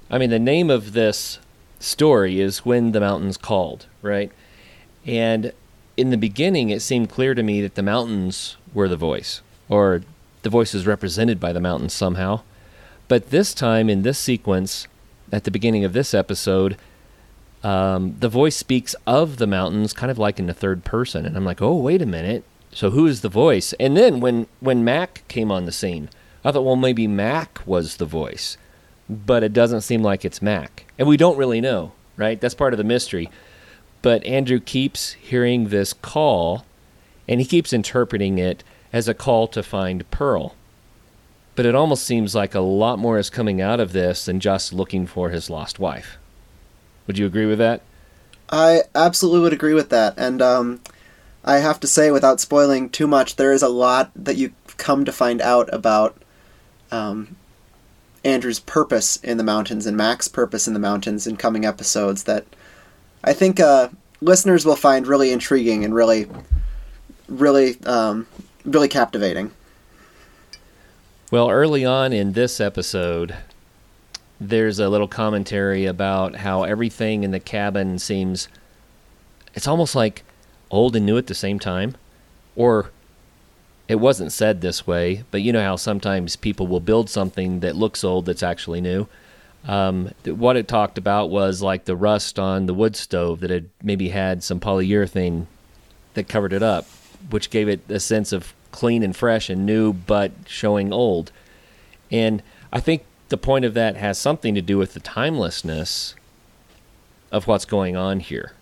I 0.10 0.18
mean, 0.18 0.30
the 0.30 0.40
name 0.40 0.70
of 0.70 0.94
this 0.94 1.40
story 1.80 2.40
is 2.40 2.66
When 2.66 2.92
the 2.92 3.00
Mountains 3.00 3.38
Called, 3.38 3.86
right? 4.02 4.32
And 5.06 5.54
in 5.96 6.10
the 6.10 6.18
beginning, 6.18 6.70
it 6.70 6.82
seemed 6.82 7.10
clear 7.10 7.36
to 7.36 7.44
me 7.44 7.62
that 7.62 7.76
the 7.76 7.84
mountains 7.84 8.58
were 8.74 8.88
the 8.88 8.98
voice, 8.98 9.42
or 9.68 10.02
the 10.42 10.50
voice 10.50 10.74
is 10.74 10.88
represented 10.88 11.40
by 11.40 11.54
the 11.54 11.60
mountains 11.60 11.94
somehow. 11.94 12.42
But 13.08 13.30
this 13.30 13.54
time, 13.54 13.90
in 13.90 14.04
this 14.04 14.18
sequence, 14.20 14.88
at 15.32 15.44
the 15.44 15.52
beginning 15.52 15.84
of 15.84 15.94
this 15.94 16.14
episode, 16.14 16.78
um, 17.64 18.16
the 18.20 18.30
voice 18.30 18.56
speaks 18.56 18.96
of 19.06 19.38
the 19.38 19.48
mountains 19.48 19.94
kind 19.94 20.12
of 20.12 20.18
like 20.18 20.40
in 20.40 20.48
the 20.48 20.54
third 20.54 20.84
person. 20.84 21.26
And 21.26 21.36
I'm 21.36 21.46
like, 21.46 21.62
oh, 21.62 21.76
wait 21.76 22.02
a 22.02 22.06
minute. 22.06 22.44
So 22.72 22.92
who 22.92 23.08
is 23.08 23.22
the 23.22 23.30
voice? 23.30 23.74
And 23.80 23.98
then 23.98 24.20
when, 24.20 24.48
when 24.60 24.84
Mac 24.84 25.24
came 25.28 25.52
on 25.52 25.66
the 25.66 25.72
scene, 25.72 26.10
I 26.44 26.52
thought, 26.52 26.64
well, 26.64 26.76
maybe 26.76 27.08
Mac 27.08 27.62
was 27.66 27.98
the 27.98 28.06
voice. 28.06 28.58
But 29.10 29.44
it 29.44 29.54
doesn't 29.54 29.82
seem 29.82 30.04
like 30.04 30.24
it's 30.24 30.42
Mac. 30.42 30.86
And 30.98 31.08
we 31.08 31.18
don't 31.18 31.38
really 31.38 31.60
know, 31.60 31.94
right? 32.16 32.40
That's 32.40 32.54
part 32.54 32.74
of 32.74 32.78
the 32.78 32.84
mystery. 32.84 33.30
But 34.02 34.24
Andrew 34.26 34.60
keeps 34.60 35.14
hearing 35.14 35.70
this 35.70 35.92
call, 35.92 36.66
and 37.28 37.42
he 37.42 37.46
keeps 37.46 37.74
interpreting 37.74 38.38
it 38.38 38.64
as 38.94 39.08
a 39.08 39.14
call 39.14 39.48
to 39.50 39.64
find 39.64 40.10
Pearl. 40.12 40.56
But 41.56 41.66
it 41.66 41.76
almost 41.76 42.06
seems 42.06 42.34
like 42.34 42.56
a 42.56 42.62
lot 42.62 43.00
more 43.00 43.18
is 43.18 43.30
coming 43.30 43.60
out 43.60 43.82
of 43.82 43.92
this 43.92 44.26
than 44.26 44.40
just 44.40 44.72
looking 44.72 45.06
for 45.06 45.30
his 45.32 45.50
lost 45.50 45.80
wife. 45.80 46.18
Would 47.10 47.18
you 47.18 47.26
agree 47.26 47.48
with 47.48 47.58
that? 47.58 47.82
I 48.52 48.84
absolutely 48.94 49.40
would 49.40 49.52
agree 49.52 49.74
with 49.74 49.90
that. 49.90 50.14
And 50.16 50.44
um, 50.44 50.80
I 51.44 51.56
have 51.56 51.80
to 51.80 51.88
say, 51.88 52.12
without 52.12 52.40
spoiling 52.40 52.88
too 52.88 53.08
much, 53.08 53.36
there 53.36 53.52
is 53.52 53.64
a 53.64 53.68
lot 53.68 54.12
that 54.14 54.38
you 54.38 54.54
come 54.78 55.06
to 55.06 55.12
find 55.12 55.42
out 55.42 55.74
about 55.74 56.22
um, 56.92 57.36
Andrew's 58.24 58.60
purpose 58.60 59.16
in 59.24 59.38
the 59.38 59.44
mountains 59.44 59.88
and 59.88 59.98
Mac's 59.98 60.28
purpose 60.28 60.68
in 60.68 60.76
the 60.76 60.80
mountains 60.80 61.26
in 61.26 61.36
coming 61.36 61.66
episodes 61.66 62.26
that 62.26 62.46
I 63.24 63.34
think 63.34 63.60
uh, 63.60 63.90
listeners 64.22 64.64
will 64.64 64.76
find 64.76 65.08
really 65.08 65.32
intriguing 65.32 65.84
and 65.84 65.96
really, 65.96 66.28
really, 67.28 67.82
um, 67.86 68.28
really 68.66 68.88
captivating. 68.88 69.50
Well, 71.32 71.50
early 71.50 71.84
on 71.84 72.14
in 72.14 72.34
this 72.34 72.62
episode, 72.62 73.36
there's 74.40 74.80
a 74.80 74.90
little 74.90 75.08
commentary 75.08 75.86
about 75.86 76.38
how 76.38 76.64
everything 76.64 77.24
in 77.24 77.32
the 77.32 77.40
cabin 77.40 78.00
seems. 78.00 78.48
It's 79.54 79.68
almost 79.68 79.96
like 79.96 80.24
old 80.72 80.96
and 80.96 81.06
new 81.06 81.18
at 81.18 81.28
the 81.28 81.36
same 81.36 81.60
time. 81.60 81.96
Or 82.56 82.92
it 83.88 83.96
wasn't 83.96 84.32
said 84.32 84.62
this 84.62 84.86
way, 84.86 85.24
but 85.32 85.42
you 85.42 85.52
know 85.52 85.64
how 85.64 85.76
sometimes 85.76 86.36
people 86.36 86.68
will 86.68 86.80
build 86.80 87.10
something 87.10 87.62
that 87.62 87.76
looks 87.76 88.04
old 88.04 88.26
that's 88.26 88.44
actually 88.44 88.82
new. 88.82 89.08
Um, 89.68 90.12
what 90.26 90.56
it 90.56 90.68
talked 90.68 90.98
about 90.98 91.30
was 91.30 91.62
like 91.62 91.86
the 91.86 91.96
rust 91.96 92.40
on 92.40 92.66
the 92.66 92.74
wood 92.74 92.96
stove 92.96 93.42
that 93.42 93.50
had 93.50 93.70
maybe 93.84 94.10
had 94.10 94.44
some 94.44 94.60
polyurethane 94.60 95.48
that 96.14 96.30
covered 96.30 96.54
it 96.54 96.64
up, 96.64 96.86
which 97.30 97.50
gave 97.50 97.68
it 97.68 97.82
a 97.90 98.00
sense 98.00 98.32
of 98.32 98.54
clean 98.72 99.04
and 99.04 99.16
fresh 99.16 99.50
and 99.50 99.66
new, 99.66 99.92
but 99.92 100.32
showing 100.46 100.94
old. 100.94 101.32
And 102.12 102.44
I 102.72 102.80
think 102.80 103.04
the 103.30 103.38
point 103.38 103.66
of 103.66 103.74
that 103.76 103.96
has 103.96 104.18
something 104.18 104.56
to 104.56 104.62
do 104.62 104.78
with 104.78 104.94
the 104.94 105.00
timelessness 105.00 106.16
of 107.32 107.48
what's 107.48 107.66
going 107.66 107.96
on 107.96 108.20
here. 108.20 108.54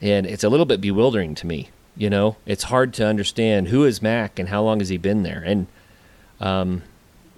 And 0.00 0.26
it's 0.26 0.44
a 0.44 0.48
little 0.48 0.66
bit 0.66 0.80
bewildering 0.80 1.34
to 1.36 1.46
me. 1.46 1.68
You 1.96 2.08
know, 2.08 2.36
it's 2.46 2.64
hard 2.64 2.94
to 2.94 3.06
understand 3.06 3.68
who 3.68 3.84
is 3.84 4.00
Mac 4.00 4.38
and 4.38 4.48
how 4.48 4.62
long 4.62 4.80
has 4.80 4.88
he 4.88 4.96
been 4.96 5.22
there. 5.22 5.42
And 5.44 5.66
um, 6.40 6.82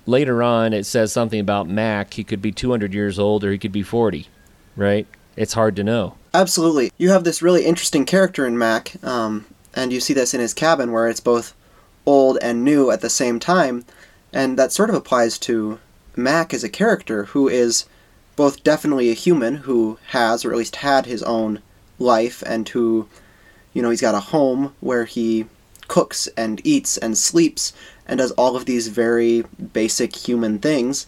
later 0.07 0.43
on, 0.43 0.73
it 0.73 0.87
says 0.87 1.13
something 1.13 1.41
about 1.41 1.69
Mac. 1.69 2.15
He 2.15 2.25
could 2.25 2.41
be 2.41 2.53
200 2.53 2.95
years 2.95 3.19
old 3.19 3.43
or 3.43 3.51
he 3.51 3.59
could 3.59 3.73
be 3.73 3.83
40, 3.83 4.29
right? 4.77 5.07
It's 5.37 5.55
hard 5.55 5.75
to 5.77 5.85
know. 5.85 6.15
Absolutely. 6.33 6.93
You 6.99 7.11
have 7.11 7.25
this 7.25 7.43
really 7.43 7.65
interesting 7.65 8.05
character 8.05 8.47
in 8.47 8.57
Mac, 8.57 8.95
um, 9.05 9.47
and 9.75 9.93
you 9.93 10.01
see 10.01 10.15
this 10.15 10.35
in 10.35 10.41
his 10.41 10.55
cabin 10.55 10.93
where 10.93 11.09
it's 11.09 11.21
both 11.21 11.55
old 12.07 12.39
and 12.41 12.65
new 12.65 12.91
at 12.91 13.01
the 13.01 13.11
same 13.11 13.41
time. 13.41 13.85
And 14.33 14.59
that 14.59 14.73
sort 14.73 14.91
of 14.91 14.97
applies 14.97 15.39
to 15.41 15.79
Mac 16.17 16.55
is 16.55 16.65
a 16.65 16.69
character 16.69 17.25
who 17.25 17.49
is 17.49 17.87
both 18.37 18.65
definitely 18.65 19.11
a 19.11 19.15
human 19.15 19.57
who 19.57 19.99
has, 20.09 20.45
or 20.45 20.53
at 20.53 20.59
least 20.59 20.77
had, 20.77 21.07
his 21.07 21.23
own 21.23 21.61
life 21.99 22.43
and 22.47 22.69
who 22.69 23.09
you 23.75 23.83
know, 23.83 23.91
he's 23.91 24.01
got 24.01 24.15
a 24.15 24.21
home 24.21 24.75
where 24.81 25.05
he 25.05 25.45
cooks 25.89 26.29
and 26.37 26.65
eats 26.65 26.97
and 26.97 27.19
sleeps 27.19 27.75
and 28.07 28.19
does 28.19 28.31
all 28.33 28.57
of 28.57 28.65
these 28.65 28.89
very 28.89 29.45
basic 29.73 30.17
human 30.17 30.59
things. 30.59 31.07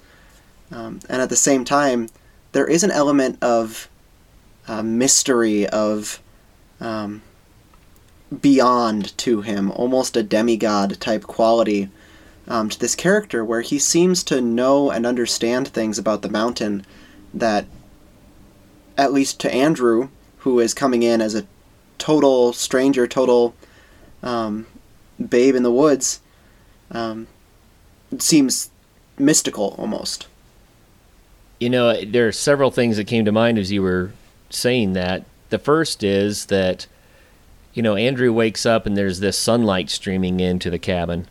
Um, 0.71 1.01
and 1.09 1.23
at 1.23 1.31
the 1.31 1.37
same 1.37 1.65
time, 1.65 2.09
there 2.53 2.67
is 2.67 2.83
an 2.83 2.91
element 2.91 3.39
of 3.41 3.89
uh, 4.67 4.83
mystery, 4.83 5.67
of 5.69 6.21
um, 6.81 7.23
beyond 8.41 9.17
to 9.19 9.43
him, 9.43 9.71
almost 9.71 10.17
a 10.17 10.23
demigod 10.23 11.01
type 11.01 11.23
quality 11.23 11.89
um, 12.49 12.69
to 12.69 12.79
this 12.79 12.95
character, 12.95 13.45
where 13.45 13.61
he 13.61 13.79
seems 13.79 14.23
to 14.25 14.41
know 14.41 14.91
and 14.91 15.05
understand 15.05 15.69
things 15.69 15.99
about 15.99 16.23
the 16.23 16.29
mountain 16.29 16.85
that, 17.35 17.67
at 18.97 19.13
least 19.13 19.41
to 19.41 19.53
Andrew, 19.53 20.09
who 20.39 20.61
is 20.61 20.75
coming 20.75 21.03
in 21.03 21.21
as 21.21 21.35
a 21.35 21.47
total 21.99 22.53
stranger, 22.53 23.07
total 23.07 23.55
um, 24.23 24.67
babe 25.29 25.55
in 25.55 25.63
the 25.63 25.73
woods, 25.73 26.21
um, 26.91 27.27
seems 28.19 28.71
mystical 29.19 29.75
almost. 29.79 30.29
You 31.59 31.71
know, 31.71 32.05
there 32.05 32.29
are 32.29 32.33
several 32.33 32.71
things 32.71 32.97
that 32.97 33.07
came 33.07 33.25
to 33.25 33.33
mind 33.33 33.59
as 33.59 33.73
you 33.73 33.83
were 33.83 34.13
saying 34.51 34.93
that. 34.93 35.25
The 35.49 35.59
first 35.59 36.05
is 36.05 36.47
that, 36.47 36.87
you 37.73 37.83
know, 37.83 37.97
Andrew 37.97 38.33
wakes 38.33 38.67
up 38.67 38.85
and 38.85 38.97
there's 38.97 39.21
this 39.21 39.39
sunlight 39.39 39.91
streaming 39.91 40.41
into 40.41 40.71
the 40.71 40.79
cabin. 40.79 41.29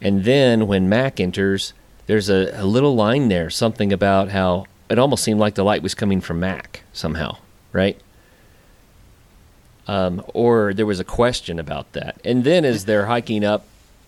And 0.00 0.24
then 0.24 0.66
when 0.66 0.88
Mac 0.88 1.20
enters, 1.20 1.72
there's 2.06 2.28
a, 2.28 2.50
a 2.54 2.64
little 2.64 2.94
line 2.94 3.28
there, 3.28 3.50
something 3.50 3.92
about 3.92 4.30
how 4.30 4.66
it 4.88 4.98
almost 4.98 5.22
seemed 5.22 5.40
like 5.40 5.54
the 5.54 5.64
light 5.64 5.82
was 5.82 5.94
coming 5.94 6.20
from 6.20 6.40
Mac 6.40 6.82
somehow, 6.92 7.36
right? 7.72 8.00
Um, 9.86 10.22
or 10.34 10.74
there 10.74 10.86
was 10.86 11.00
a 11.00 11.04
question 11.04 11.58
about 11.58 11.92
that. 11.92 12.20
And 12.24 12.44
then 12.44 12.64
as 12.64 12.84
they're 12.84 13.06
hiking 13.06 13.44
up 13.44 13.66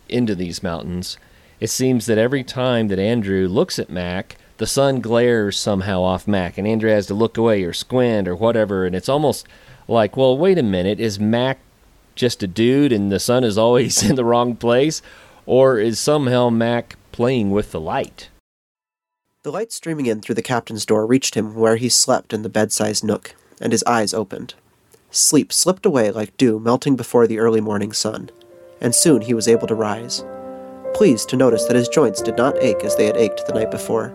into 0.09 0.35
these 0.35 0.63
mountains, 0.63 1.19
it 1.61 1.71
seems 1.71 2.07
that 2.07 2.19
every 2.19 2.43
time 2.43 2.89
that 2.89 2.99
Andrew 2.99 3.47
looks 3.47 3.79
at 3.79 3.91
Mac, 3.91 4.37
the 4.59 4.67
sun 4.67 5.01
glares 5.01 5.59
somehow 5.59 6.03
off 6.03 6.29
Mac, 6.29 6.59
and 6.59 6.67
Andrew 6.67 6.91
has 6.91 7.07
to 7.07 7.15
look 7.15 7.37
away 7.37 7.63
or 7.65 7.73
squint 7.73 8.29
or 8.29 8.35
whatever. 8.35 8.87
And 8.87 8.95
it's 8.95 9.09
almost 9.09 9.47
like, 9.89 10.17
well, 10.17 10.37
wait 10.37 10.59
a 10.59 10.63
minute, 10.63 11.01
is 11.01 11.19
Mac 11.19 11.59
just 12.15 12.43
a 12.43 12.47
dude 12.47 12.93
and 12.93 13.11
the 13.11 13.21
sun 13.21 13.45
is 13.45 13.57
always 13.57 14.03
in 14.09 14.17
the 14.17 14.25
wrong 14.25 14.57
place? 14.57 15.03
Or 15.47 15.79
is 15.79 15.99
somehow 15.99 16.51
Mac 16.51 16.97
playing 17.11 17.51
with 17.51 17.73
the 17.73 17.81
light? 17.81 18.29
The 19.43 19.51
light 19.51 19.73
streaming 19.73 20.07
in 20.07 20.21
through 20.21 20.37
the 20.37 20.43
captain's 20.43 20.87
door 20.87 21.05
reached 21.05 21.35
him 21.35 21.55
where 21.55 21.77
he 21.77 21.89
slept 21.89 22.33
in 22.33 22.43
the 22.43 22.49
bedside 22.49 23.03
nook, 23.03 23.35
and 23.61 23.73
his 23.73 23.83
eyes 23.85 24.15
opened. 24.15 24.55
Sleep 25.11 25.53
slipped 25.53 25.85
away 25.85 26.11
like 26.11 26.37
dew 26.37 26.61
melting 26.61 26.95
before 26.95 27.27
the 27.27 27.41
early 27.41 27.61
morning 27.61 27.93
sun, 27.93 28.31
and 28.81 28.95
soon 28.95 29.23
he 29.23 29.35
was 29.35 29.49
able 29.49 29.67
to 29.67 29.75
rise, 29.75 30.25
pleased 30.95 31.29
to 31.31 31.37
notice 31.37 31.65
that 31.65 31.77
his 31.77 31.89
joints 31.89 32.23
did 32.23 32.37
not 32.37 32.57
ache 32.59 32.85
as 32.85 32.97
they 32.97 33.07
had 33.07 33.17
ached 33.17 33.45
the 33.47 33.53
night 33.53 33.71
before. 33.71 34.15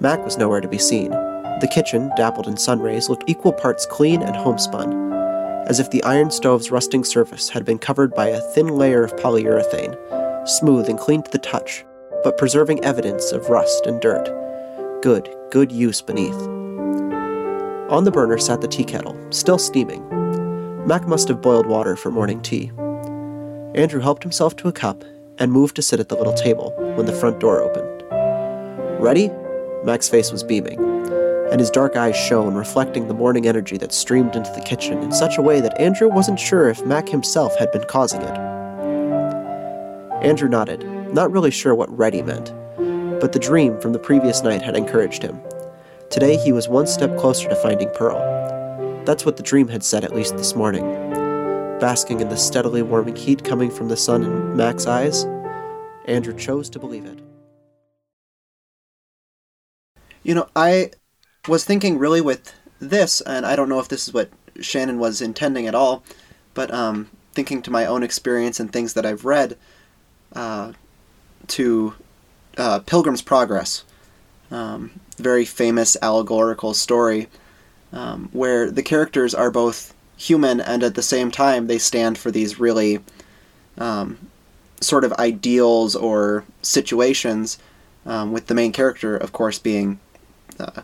Mac 0.00 0.24
was 0.24 0.36
nowhere 0.36 0.60
to 0.60 0.68
be 0.68 0.78
seen. 0.78 1.10
The 1.10 1.70
kitchen, 1.72 2.10
dappled 2.16 2.48
in 2.48 2.56
sun 2.56 2.80
rays, 2.80 3.08
looked 3.08 3.30
equal 3.30 3.52
parts 3.52 3.86
clean 3.86 4.20
and 4.22 4.34
homespun, 4.34 5.11
as 5.72 5.80
if 5.80 5.90
the 5.90 6.04
iron 6.04 6.30
stove's 6.30 6.70
rusting 6.70 7.02
surface 7.02 7.48
had 7.48 7.64
been 7.64 7.78
covered 7.78 8.14
by 8.14 8.26
a 8.26 8.42
thin 8.52 8.66
layer 8.66 9.02
of 9.02 9.16
polyurethane, 9.16 9.96
smooth 10.46 10.86
and 10.86 10.98
clean 10.98 11.22
to 11.22 11.30
the 11.30 11.38
touch, 11.38 11.82
but 12.22 12.36
preserving 12.36 12.84
evidence 12.84 13.32
of 13.32 13.48
rust 13.48 13.86
and 13.86 13.98
dirt. 13.98 14.28
Good, 15.00 15.34
good 15.50 15.72
use 15.72 16.02
beneath. 16.02 16.38
On 17.90 18.04
the 18.04 18.10
burner 18.10 18.36
sat 18.36 18.60
the 18.60 18.68
tea 18.68 18.84
kettle, 18.84 19.16
still 19.30 19.56
steaming. 19.56 20.06
Mac 20.86 21.08
must 21.08 21.28
have 21.28 21.40
boiled 21.40 21.64
water 21.66 21.96
for 21.96 22.10
morning 22.10 22.42
tea. 22.42 22.70
Andrew 23.74 24.02
helped 24.02 24.24
himself 24.24 24.54
to 24.56 24.68
a 24.68 24.72
cup 24.72 25.02
and 25.38 25.50
moved 25.50 25.74
to 25.76 25.82
sit 25.82 26.00
at 26.00 26.10
the 26.10 26.16
little 26.16 26.34
table 26.34 26.74
when 26.96 27.06
the 27.06 27.14
front 27.14 27.40
door 27.40 27.62
opened. 27.62 28.04
Ready? 29.02 29.30
Mac's 29.84 30.10
face 30.10 30.32
was 30.32 30.42
beaming, 30.42 30.78
and 31.52 31.60
his 31.60 31.70
dark 31.70 31.94
eyes 31.94 32.16
shone, 32.16 32.54
reflecting 32.54 33.06
the 33.06 33.14
morning 33.14 33.46
energy 33.46 33.76
that 33.76 33.92
streamed 33.92 34.34
into 34.34 34.50
the 34.52 34.62
kitchen 34.62 34.98
in 35.02 35.12
such 35.12 35.38
a 35.38 35.42
way 35.42 35.60
that 35.60 35.80
Andrew 35.80 36.08
wasn't 36.08 36.40
sure 36.40 36.68
if 36.68 36.84
Mac 36.84 37.08
himself 37.08 37.56
had 37.58 37.70
been 37.70 37.84
causing 37.84 38.22
it. 38.22 38.38
Andrew 40.24 40.48
nodded, 40.48 40.84
not 41.14 41.30
really 41.30 41.52
sure 41.52 41.76
what 41.76 41.96
ready 41.96 42.22
meant, 42.22 42.52
but 43.20 43.32
the 43.32 43.38
dream 43.38 43.78
from 43.80 43.92
the 43.92 44.00
previous 44.00 44.42
night 44.42 44.62
had 44.62 44.76
encouraged 44.76 45.22
him, 45.22 45.40
Today 46.12 46.36
he 46.36 46.52
was 46.52 46.68
one 46.68 46.86
step 46.86 47.16
closer 47.16 47.48
to 47.48 47.56
finding 47.56 47.88
Pearl. 47.94 48.18
That's 49.06 49.24
what 49.24 49.38
the 49.38 49.42
dream 49.42 49.66
had 49.68 49.82
said 49.82 50.04
at 50.04 50.14
least 50.14 50.36
this 50.36 50.54
morning. 50.54 50.82
Basking 51.80 52.20
in 52.20 52.28
the 52.28 52.36
steadily 52.36 52.82
warming 52.82 53.16
heat 53.16 53.44
coming 53.44 53.70
from 53.70 53.88
the 53.88 53.96
sun 53.96 54.22
in 54.22 54.54
Mac's 54.54 54.86
eyes, 54.86 55.24
Andrew 56.04 56.36
chose 56.36 56.68
to 56.68 56.78
believe 56.78 57.06
it. 57.06 57.18
You 60.22 60.34
know, 60.34 60.48
I 60.54 60.90
was 61.48 61.64
thinking 61.64 61.98
really 61.98 62.20
with 62.20 62.54
this, 62.78 63.20
and 63.20 63.44
I 63.44 63.56
don't 63.56 63.68
know 63.68 63.80
if 63.80 63.88
this 63.88 64.06
is 64.06 64.14
what 64.14 64.30
Shannon 64.60 64.98
was 64.98 65.20
intending 65.20 65.66
at 65.66 65.74
all, 65.74 66.04
but 66.54 66.72
um, 66.72 67.10
thinking 67.32 67.62
to 67.62 67.70
my 67.70 67.84
own 67.84 68.02
experience 68.02 68.60
and 68.60 68.72
things 68.72 68.94
that 68.94 69.06
I've 69.06 69.24
read, 69.24 69.56
uh, 70.34 70.72
to 71.48 71.94
uh, 72.56 72.80
Pilgrim's 72.80 73.22
Progress. 73.22 73.84
Um, 74.50 75.00
very 75.16 75.44
famous 75.44 75.96
allegorical 76.02 76.74
story 76.74 77.28
um, 77.92 78.28
where 78.32 78.70
the 78.70 78.82
characters 78.82 79.34
are 79.34 79.50
both 79.50 79.94
human 80.16 80.60
and 80.60 80.82
at 80.82 80.94
the 80.94 81.02
same 81.02 81.30
time 81.30 81.66
they 81.66 81.78
stand 81.78 82.18
for 82.18 82.30
these 82.30 82.60
really 82.60 83.00
um, 83.78 84.18
sort 84.80 85.04
of 85.04 85.12
ideals 85.14 85.96
or 85.96 86.44
situations, 86.60 87.58
um, 88.04 88.32
with 88.32 88.46
the 88.46 88.54
main 88.54 88.72
character, 88.72 89.16
of 89.16 89.32
course, 89.32 89.58
being 89.58 89.98
uh, 90.60 90.82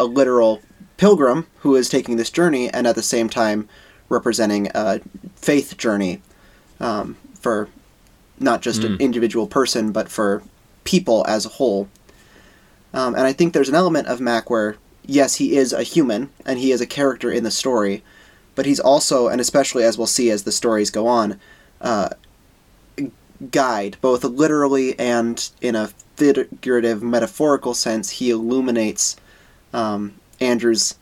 a 0.00 0.04
literal 0.04 0.62
pilgrim 0.96 1.46
who 1.58 1.76
is 1.76 1.88
taking 1.88 2.16
this 2.16 2.30
journey 2.30 2.70
and 2.70 2.86
at 2.86 2.94
the 2.94 3.02
same 3.02 3.28
time 3.28 3.68
representing 4.08 4.68
a 4.74 5.00
faith 5.36 5.76
journey 5.76 6.20
um, 6.80 7.16
for 7.38 7.68
not 8.38 8.62
just 8.62 8.80
mm. 8.80 8.86
an 8.86 9.00
individual 9.00 9.46
person 9.46 9.92
but 9.92 10.08
for 10.08 10.42
people 10.84 11.24
as 11.28 11.44
a 11.44 11.50
whole. 11.50 11.88
Um, 12.94 13.14
and 13.14 13.26
I 13.26 13.32
think 13.32 13.52
there's 13.52 13.68
an 13.68 13.74
element 13.74 14.08
of 14.08 14.20
Mac 14.20 14.50
where, 14.50 14.76
yes, 15.06 15.36
he 15.36 15.56
is 15.56 15.72
a 15.72 15.82
human 15.82 16.30
and 16.46 16.58
he 16.58 16.72
is 16.72 16.80
a 16.80 16.86
character 16.86 17.30
in 17.30 17.44
the 17.44 17.50
story, 17.50 18.02
but 18.54 18.66
he's 18.66 18.80
also, 18.80 19.28
and 19.28 19.40
especially 19.40 19.84
as 19.84 19.98
we'll 19.98 20.06
see 20.06 20.30
as 20.30 20.44
the 20.44 20.52
stories 20.52 20.90
go 20.90 21.06
on, 21.06 21.38
uh, 21.80 22.08
guide, 23.50 23.96
both 24.00 24.24
literally 24.24 24.98
and 24.98 25.50
in 25.60 25.76
a 25.76 25.88
figurative, 26.16 27.02
metaphorical 27.02 27.74
sense. 27.74 28.10
He 28.10 28.30
illuminates 28.30 29.16
um, 29.72 30.14
Andrew's 30.40 30.96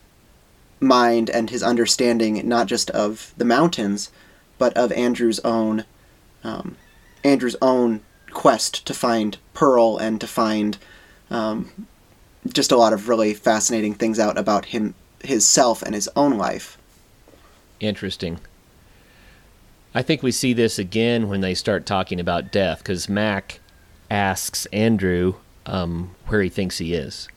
mind 0.80 1.30
and 1.30 1.50
his 1.50 1.62
understanding, 1.62 2.46
not 2.48 2.66
just 2.66 2.90
of 2.90 3.32
the 3.36 3.44
mountains, 3.44 4.10
but 4.58 4.76
of 4.76 4.92
Andrew's 4.92 5.40
own, 5.40 5.84
um, 6.44 6.76
Andrew's 7.24 7.56
own 7.60 8.00
quest 8.30 8.86
to 8.86 8.94
find 8.94 9.38
Pearl 9.54 9.96
and 9.98 10.20
to 10.20 10.26
find 10.26 10.78
um, 11.30 11.86
just 12.52 12.72
a 12.72 12.76
lot 12.76 12.92
of 12.92 13.08
really 13.08 13.34
fascinating 13.34 13.94
things 13.94 14.18
out 14.18 14.38
about 14.38 14.66
him, 14.66 14.94
his 15.22 15.46
self, 15.46 15.82
and 15.82 15.94
his 15.94 16.08
own 16.14 16.36
life. 16.38 16.78
Interesting. 17.80 18.38
I 19.94 20.02
think 20.02 20.22
we 20.22 20.32
see 20.32 20.52
this 20.52 20.78
again 20.78 21.28
when 21.28 21.40
they 21.40 21.54
start 21.54 21.86
talking 21.86 22.20
about 22.20 22.52
death, 22.52 22.78
because 22.78 23.08
Mac 23.08 23.60
asks 24.10 24.66
Andrew 24.66 25.34
um, 25.66 26.14
where 26.26 26.42
he 26.42 26.48
thinks 26.48 26.78
he 26.78 26.94
is. 26.94 27.28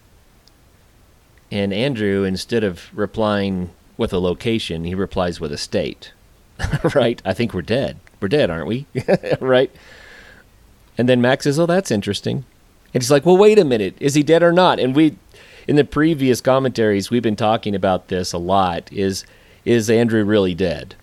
And 1.52 1.74
Andrew, 1.74 2.24
instead 2.24 2.64
of 2.64 2.90
replying 2.98 3.72
with 3.98 4.14
a 4.14 4.20
location, 4.20 4.86
he 4.86 4.96
replies 4.96 5.40
with 5.40 5.52
a 5.52 5.58
state. 5.58 6.14
right? 6.96 7.22
I 7.26 7.34
think 7.34 7.54
we're 7.54 7.62
dead. 7.62 8.00
We're 8.20 8.30
dead, 8.30 8.50
aren't 8.50 8.68
we? 8.68 8.88
right? 9.42 9.72
And 10.98 11.10
then 11.10 11.22
Mac 11.22 11.44
says, 11.44 11.60
Oh, 11.60 11.66
that's 11.66 11.92
interesting. 11.92 12.46
And 12.94 13.04
he's 13.04 13.12
like, 13.12 13.26
Well, 13.26 13.38
wait 13.38 13.60
a 13.60 13.66
minute. 13.66 13.96
Is 14.00 14.14
he 14.14 14.24
dead 14.24 14.44
or 14.44 14.54
not? 14.54 14.80
And 14.80 14.96
we, 14.96 15.18
in 15.68 15.76
the 15.76 15.84
previous 15.84 16.42
commentaries, 16.42 17.10
we've 17.10 17.22
been 17.24 17.36
talking 17.36 17.76
about 17.76 18.08
this 18.08 18.34
a 18.34 18.38
lot. 18.38 18.92
Is 18.92 19.26
is 19.66 19.90
Andrew 19.90 20.24
really 20.24 20.56
dead? 20.56 20.96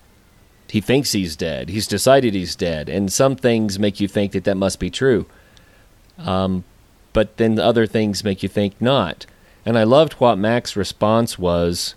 He 0.69 0.81
thinks 0.81 1.13
he's 1.13 1.35
dead. 1.35 1.69
He's 1.69 1.87
decided 1.87 2.33
he's 2.33 2.55
dead. 2.55 2.89
And 2.89 3.11
some 3.11 3.35
things 3.35 3.79
make 3.79 3.99
you 3.99 4.07
think 4.07 4.33
that 4.33 4.43
that 4.43 4.57
must 4.57 4.79
be 4.79 4.89
true. 4.89 5.25
Um, 6.17 6.63
but 7.13 7.37
then 7.37 7.57
other 7.57 7.87
things 7.87 8.23
make 8.23 8.43
you 8.43 8.49
think 8.49 8.79
not. 8.79 9.25
And 9.65 9.77
I 9.77 9.83
loved 9.83 10.13
what 10.13 10.37
Mac's 10.37 10.75
response 10.75 11.37
was 11.37 11.95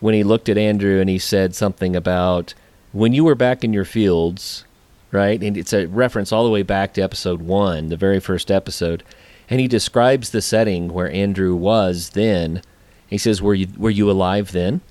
when 0.00 0.14
he 0.14 0.22
looked 0.22 0.48
at 0.48 0.58
Andrew 0.58 1.00
and 1.00 1.10
he 1.10 1.18
said 1.18 1.54
something 1.54 1.96
about 1.96 2.54
when 2.92 3.12
you 3.12 3.24
were 3.24 3.34
back 3.34 3.64
in 3.64 3.72
your 3.72 3.84
fields, 3.84 4.64
right? 5.10 5.42
And 5.42 5.56
it's 5.56 5.72
a 5.72 5.86
reference 5.86 6.32
all 6.32 6.44
the 6.44 6.50
way 6.50 6.62
back 6.62 6.94
to 6.94 7.02
episode 7.02 7.42
one, 7.42 7.88
the 7.88 7.96
very 7.96 8.20
first 8.20 8.50
episode. 8.50 9.02
And 9.50 9.60
he 9.60 9.68
describes 9.68 10.30
the 10.30 10.42
setting 10.42 10.92
where 10.92 11.10
Andrew 11.10 11.54
was 11.54 12.10
then. 12.10 12.62
He 13.06 13.18
says, 13.18 13.40
"Were 13.40 13.54
you 13.54 13.68
were 13.76 13.90
you 13.90 14.10
alive 14.10 14.52
then?" 14.52 14.82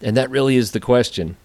And 0.00 0.16
that 0.16 0.30
really 0.30 0.56
is 0.56 0.70
the 0.70 0.80
question, 0.80 1.36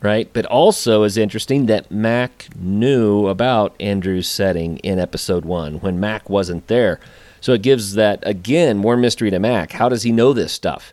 right? 0.00 0.30
But 0.32 0.46
also 0.46 1.02
is 1.02 1.16
interesting 1.16 1.66
that 1.66 1.90
Mac 1.90 2.48
knew 2.56 3.26
about 3.26 3.74
Andrew's 3.80 4.28
setting 4.28 4.78
in 4.78 4.98
episode 4.98 5.44
one 5.44 5.80
when 5.80 5.98
Mac 5.98 6.30
wasn't 6.30 6.66
there. 6.68 7.00
So 7.40 7.52
it 7.52 7.62
gives 7.62 7.94
that 7.94 8.22
again 8.22 8.78
more 8.78 8.96
mystery 8.96 9.30
to 9.30 9.38
Mac. 9.38 9.72
How 9.72 9.88
does 9.88 10.02
he 10.02 10.12
know 10.12 10.32
this 10.32 10.52
stuff? 10.52 10.92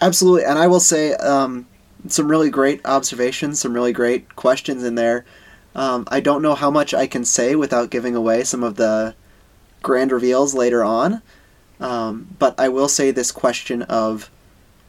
Absolutely, 0.00 0.44
and 0.44 0.58
I 0.58 0.66
will 0.66 0.80
say 0.80 1.14
um, 1.14 1.66
some 2.08 2.28
really 2.28 2.50
great 2.50 2.84
observations, 2.84 3.60
some 3.60 3.72
really 3.72 3.92
great 3.92 4.34
questions 4.34 4.82
in 4.82 4.96
there. 4.96 5.24
Um, 5.76 6.06
I 6.10 6.18
don't 6.20 6.42
know 6.42 6.56
how 6.56 6.70
much 6.70 6.92
I 6.92 7.06
can 7.06 7.24
say 7.24 7.54
without 7.54 7.90
giving 7.90 8.16
away 8.16 8.42
some 8.42 8.64
of 8.64 8.74
the 8.74 9.14
grand 9.80 10.10
reveals 10.10 10.54
later 10.54 10.82
on, 10.82 11.22
um, 11.78 12.34
but 12.38 12.58
I 12.58 12.68
will 12.68 12.88
say 12.88 13.10
this 13.10 13.30
question 13.30 13.82
of 13.82 14.28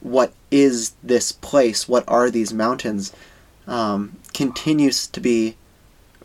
what 0.03 0.33
is 0.51 0.93
this 1.01 1.31
place? 1.31 1.87
What 1.87 2.03
are 2.07 2.29
these 2.29 2.53
mountains? 2.53 3.13
Um, 3.65 4.17
continues 4.33 5.07
to 5.07 5.21
be 5.21 5.55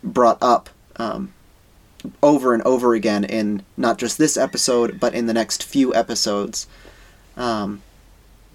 brought 0.02 0.38
up 0.42 0.68
um, 0.97 1.32
over 2.23 2.52
and 2.52 2.62
over 2.64 2.94
again 2.94 3.25
in 3.25 3.62
not 3.76 3.99
just 3.99 4.18
this 4.18 4.37
episode, 4.37 4.99
but 4.99 5.14
in 5.14 5.26
the 5.26 5.32
next 5.32 5.62
few 5.62 5.94
episodes. 5.94 6.66
Um, 7.37 7.82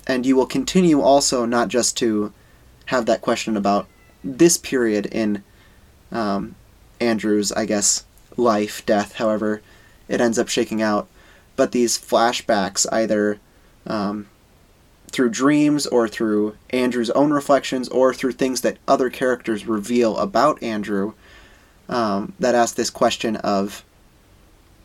and 0.06 0.25
you 0.25 0.36
will 0.36 0.46
continue 0.46 1.01
also 1.01 1.46
not 1.46 1.70
just 1.70 1.96
to 1.98 2.34
have 2.88 3.06
that 3.06 3.22
question 3.22 3.56
about 3.56 3.88
this 4.24 4.58
period 4.58 5.06
in 5.06 5.42
um, 6.12 6.56
Andrew's, 7.00 7.53
I 7.53 7.65
guess, 7.65 8.03
life, 8.36 8.86
death, 8.86 9.15
however 9.15 9.62
it 10.10 10.20
ends 10.20 10.38
up 10.38 10.50
shaking 10.50 10.82
out, 10.82 11.08
but 11.56 11.72
these 11.72 11.98
flashbacks, 11.98 12.86
either 12.92 13.39
um, 13.88 14.27
through 15.13 15.29
dreams 15.29 15.86
or 15.88 16.08
through 16.08 16.58
Andrew's 16.72 17.12
own 17.12 17.32
reflections 17.32 17.88
or 17.89 18.13
through 18.13 18.32
things 18.32 18.62
that 18.62 18.79
other 18.88 19.12
characters 19.12 19.67
reveal 19.67 20.17
about 20.17 20.62
Andrew, 20.62 21.13
um, 21.88 22.34
that 22.39 22.55
ask 22.55 22.75
this 22.75 22.89
question 22.89 23.36
of, 23.38 23.86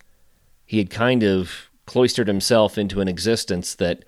he 0.66 0.78
had 0.78 0.90
kind 0.90 1.24
of 1.24 1.70
cloistered 1.86 2.28
himself 2.28 2.78
into 2.78 3.02
an 3.02 3.08
existence 3.08 3.76
that 3.76 4.04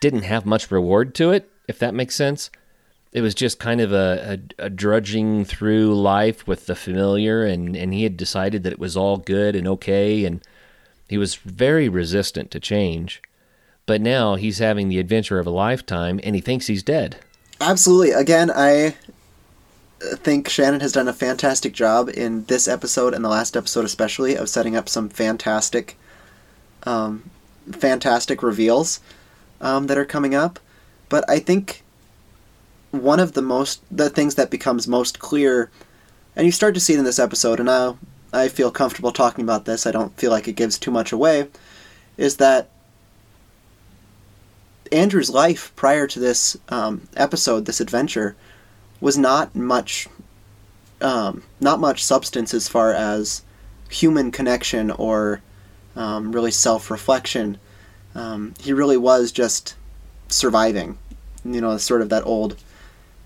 didn't 0.00 0.22
have 0.22 0.44
much 0.44 0.70
reward 0.70 1.14
to 1.14 1.30
it, 1.30 1.50
if 1.68 1.78
that 1.78 1.94
makes 1.94 2.14
sense. 2.14 2.50
It 3.12 3.22
was 3.22 3.34
just 3.34 3.58
kind 3.58 3.80
of 3.80 3.92
a, 3.92 4.38
a, 4.58 4.66
a, 4.66 4.70
drudging 4.70 5.44
through 5.44 6.00
life 6.00 6.46
with 6.46 6.66
the 6.66 6.76
familiar, 6.76 7.44
and, 7.44 7.76
and 7.76 7.92
he 7.92 8.04
had 8.04 8.16
decided 8.16 8.62
that 8.62 8.72
it 8.72 8.78
was 8.78 8.96
all 8.96 9.16
good 9.16 9.56
and 9.56 9.66
okay, 9.66 10.24
and 10.24 10.40
he 11.08 11.18
was 11.18 11.34
very 11.34 11.88
resistant 11.88 12.52
to 12.52 12.60
change. 12.60 13.20
But 13.84 14.00
now 14.00 14.36
he's 14.36 14.58
having 14.58 14.88
the 14.88 15.00
adventure 15.00 15.40
of 15.40 15.46
a 15.46 15.50
lifetime, 15.50 16.20
and 16.22 16.36
he 16.36 16.40
thinks 16.40 16.68
he's 16.68 16.84
dead. 16.84 17.16
Absolutely. 17.60 18.12
Again, 18.12 18.50
I 18.54 18.94
think 20.00 20.48
Shannon 20.48 20.80
has 20.80 20.92
done 20.92 21.08
a 21.08 21.12
fantastic 21.12 21.72
job 21.72 22.08
in 22.08 22.44
this 22.44 22.66
episode 22.68 23.12
and 23.12 23.24
the 23.24 23.28
last 23.28 23.56
episode 23.56 23.84
especially 23.84 24.34
of 24.34 24.48
setting 24.48 24.74
up 24.74 24.88
some 24.88 25.08
fantastic 25.08 25.98
um, 26.84 27.28
fantastic 27.72 28.42
reveals 28.42 29.00
um, 29.60 29.86
that 29.88 29.98
are 29.98 30.06
coming 30.06 30.34
up. 30.34 30.58
But 31.08 31.28
I 31.28 31.38
think 31.38 31.82
one 32.90 33.20
of 33.20 33.32
the 33.32 33.42
most 33.42 33.82
the 33.90 34.10
things 34.10 34.34
that 34.34 34.50
becomes 34.50 34.88
most 34.88 35.18
clear, 35.18 35.70
and 36.36 36.46
you 36.46 36.52
start 36.52 36.74
to 36.74 36.80
see 36.80 36.94
it 36.94 36.98
in 36.98 37.04
this 37.04 37.18
episode, 37.18 37.60
and 37.60 37.66
now 37.66 37.98
I 38.32 38.48
feel 38.48 38.70
comfortable 38.70 39.12
talking 39.12 39.44
about 39.44 39.64
this. 39.64 39.86
I 39.86 39.92
don't 39.92 40.16
feel 40.16 40.30
like 40.30 40.48
it 40.48 40.56
gives 40.56 40.78
too 40.78 40.90
much 40.90 41.12
away. 41.12 41.48
Is 42.16 42.36
that 42.36 42.70
Andrew's 44.92 45.30
life 45.30 45.72
prior 45.76 46.06
to 46.06 46.18
this 46.18 46.56
um, 46.68 47.08
episode, 47.16 47.66
this 47.66 47.80
adventure, 47.80 48.36
was 49.00 49.16
not 49.16 49.54
much, 49.54 50.08
um, 51.00 51.42
not 51.60 51.80
much 51.80 52.04
substance 52.04 52.52
as 52.52 52.68
far 52.68 52.92
as 52.92 53.42
human 53.88 54.30
connection 54.30 54.90
or 54.90 55.42
um, 55.96 56.32
really 56.32 56.50
self 56.50 56.90
reflection. 56.90 57.58
Um, 58.14 58.54
he 58.60 58.72
really 58.72 58.96
was 58.96 59.32
just 59.32 59.76
surviving. 60.28 60.98
You 61.44 61.60
know, 61.60 61.76
sort 61.78 62.02
of 62.02 62.08
that 62.10 62.26
old, 62.26 62.56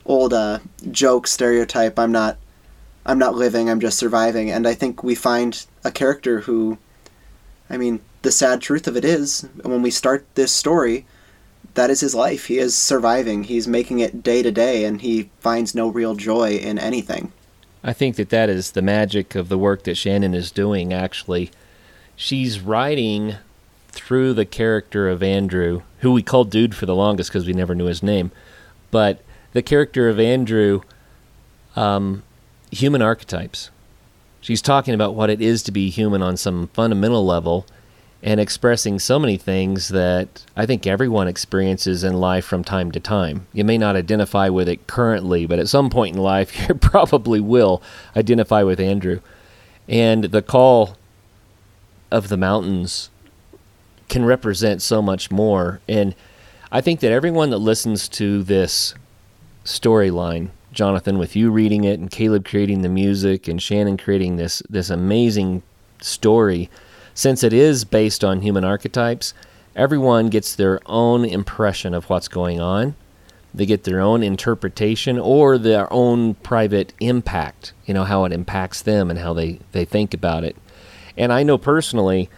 old 0.07 0.33
uh, 0.33 0.59
joke 0.91 1.27
stereotype. 1.27 1.99
I'm 1.99 2.13
not, 2.13 2.39
I'm 3.07 3.19
not 3.19 3.35
living, 3.35 3.69
I'm 3.69 3.81
just 3.81 3.99
surviving. 3.99 4.51
And 4.51 4.67
I 4.67 4.75
think 4.75 5.03
we 5.03 5.15
find 5.15 5.65
a 5.85 5.91
character 5.91 6.41
who, 6.41 6.79
I 7.71 7.77
mean, 7.77 8.01
the 8.23 8.33
sad 8.33 8.61
truth 8.61 8.87
of 8.87 8.97
it 8.97 9.05
is, 9.05 9.47
when 9.63 9.83
we 9.83 9.91
start 9.91 10.27
this 10.35 10.53
story, 10.53 11.07
that 11.75 11.91
is 11.91 12.01
his 12.01 12.15
life. 12.15 12.47
He 12.47 12.59
is 12.59 12.75
surviving. 12.75 13.45
He's 13.45 13.67
making 13.67 13.99
it 13.99 14.23
day 14.23 14.43
to 14.43 14.53
day, 14.53 14.85
and 14.85 15.01
he 15.01 15.31
finds 15.41 15.75
no 15.75 15.89
real 15.89 16.15
joy 16.15 16.57
in 16.57 16.79
anything. 16.79 17.33
I 17.83 17.93
think 17.93 18.17
that 18.17 18.31
that 18.31 18.49
is 18.49 18.71
the 18.71 18.83
magic 18.83 19.35
of 19.35 19.49
the 19.49 19.59
work 19.59 19.83
that 19.85 19.97
Shannon 19.97 20.35
is 20.35 20.51
doing, 20.51 20.93
actually. 20.93 21.51
She's 22.17 22.61
writing 22.61 23.35
through 23.89 24.35
the 24.35 24.47
character 24.47 25.09
of 25.09 25.23
Andrew, 25.23 25.83
who 25.99 26.13
we 26.13 26.23
called 26.23 26.51
Dude 26.51 26.75
for 26.75 26.87
the 26.87 26.95
longest 26.95 27.31
because 27.31 27.47
we 27.47 27.53
never 27.53 27.75
knew 27.75 27.87
his 27.87 28.03
name. 28.03 28.31
But 28.91 29.21
the 29.55 29.63
character 29.63 30.11
of 30.11 30.21
Andrew, 30.21 30.83
um, 31.75 32.23
human 32.71 33.01
archetypes. 33.01 33.71
She's 34.43 34.61
talking 34.61 34.93
about 34.93 35.15
what 35.15 35.31
it 35.31 35.41
is 35.41 35.63
to 35.63 35.73
be 35.73 35.89
human 35.89 36.21
on 36.23 36.37
some 36.37 36.69
fundamental 36.75 37.25
level 37.25 37.65
and 38.23 38.41
expressing 38.41 38.99
so 38.99 39.19
many 39.19 39.37
things 39.37 39.89
that 39.89 40.45
I 40.57 40.67
think 40.67 40.87
everyone 40.87 41.29
experiences 41.29 42.05
in 42.05 42.15
life 42.15 42.45
from 42.45 42.65
time 42.65 42.91
to 42.93 43.01
time. 43.01 43.47
You 43.53 43.65
may 43.65 43.79
not 43.79 43.97
identify 43.97 44.49
with 44.49 44.69
it 44.69 44.87
currently, 44.87 45.47
but 45.47 45.59
at 45.59 45.69
some 45.69 45.89
point 45.89 46.17
in 46.17 46.23
life, 46.23 46.59
you 46.69 46.75
probably 46.75 47.41
will 47.41 47.83
identify 48.17 48.63
with 48.63 48.81
Andrew. 48.81 49.21
And 49.89 50.25
the 50.25 50.43
call 50.43 50.97
of 52.11 52.29
the 52.29 52.37
mountains 52.37 53.11
can 54.09 54.25
represent 54.25 54.83
so 54.83 55.01
much 55.01 55.31
more. 55.31 55.81
And 55.89 56.15
I 56.73 56.81
think 56.81 57.01
that 57.01 57.13
everyone 57.13 57.51
that 57.51 57.59
listens 57.59 58.09
to 58.11 58.43
this 58.43 58.95
storyline, 59.65 60.51
Jonathan, 60.73 61.19
with 61.19 61.35
you 61.37 61.51
reading 61.51 61.85
it 61.85 61.99
and 61.99 62.11
Caleb 62.11 62.45
creating 62.45 62.83
the 62.83 62.89
music 62.89 63.49
and 63.49 63.63
Shannon 63.63 63.97
creating 63.97 64.37
this 64.37 64.63
this 64.69 64.91
amazing 64.91 65.63
story, 66.01 66.71
since 67.15 67.43
it 67.43 67.53
is 67.53 67.85
based 67.85 68.25
on 68.25 68.43
human 68.43 68.65
archetypes, 68.65 69.35
everyone 69.77 70.29
gets 70.29 70.55
their 70.55 70.81
own 70.87 71.25
impression 71.25 71.95
of 71.95 72.11
what's 72.11 72.29
going 72.29 72.61
on. 72.61 72.97
They 73.55 73.67
get 73.67 73.85
their 73.85 74.01
own 74.01 74.25
interpretation 74.25 75.17
or 75.17 75.59
their 75.59 75.91
own 75.93 76.35
private 76.35 76.93
impact, 76.99 77.73
you 77.87 77.95
know, 77.95 78.03
how 78.03 78.25
it 78.25 78.33
impacts 78.33 78.83
them 78.83 79.11
and 79.11 79.19
how 79.21 79.33
they, 79.33 79.61
they 79.71 79.85
think 79.85 80.13
about 80.13 80.43
it. 80.43 80.57
And 81.17 81.33
I 81.33 81.45
know 81.45 81.57
personally, 81.57 82.29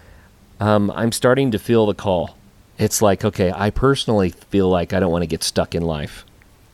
um, 0.61 0.91
I'm 0.95 1.13
starting 1.13 1.51
to 1.53 1.59
feel 1.59 1.87
the 1.87 1.95
call. 1.95 2.37
It's 2.79 3.01
like, 3.01 3.25
okay, 3.25 3.51
I 3.51 3.71
personally 3.71 4.29
feel 4.29 4.69
like 4.69 4.93
I 4.93 5.01
don't 5.01 5.11
want 5.11 5.23
to 5.23 5.27
get 5.27 5.43
stuck 5.43 5.75
in 5.75 5.83
life. 5.83 6.26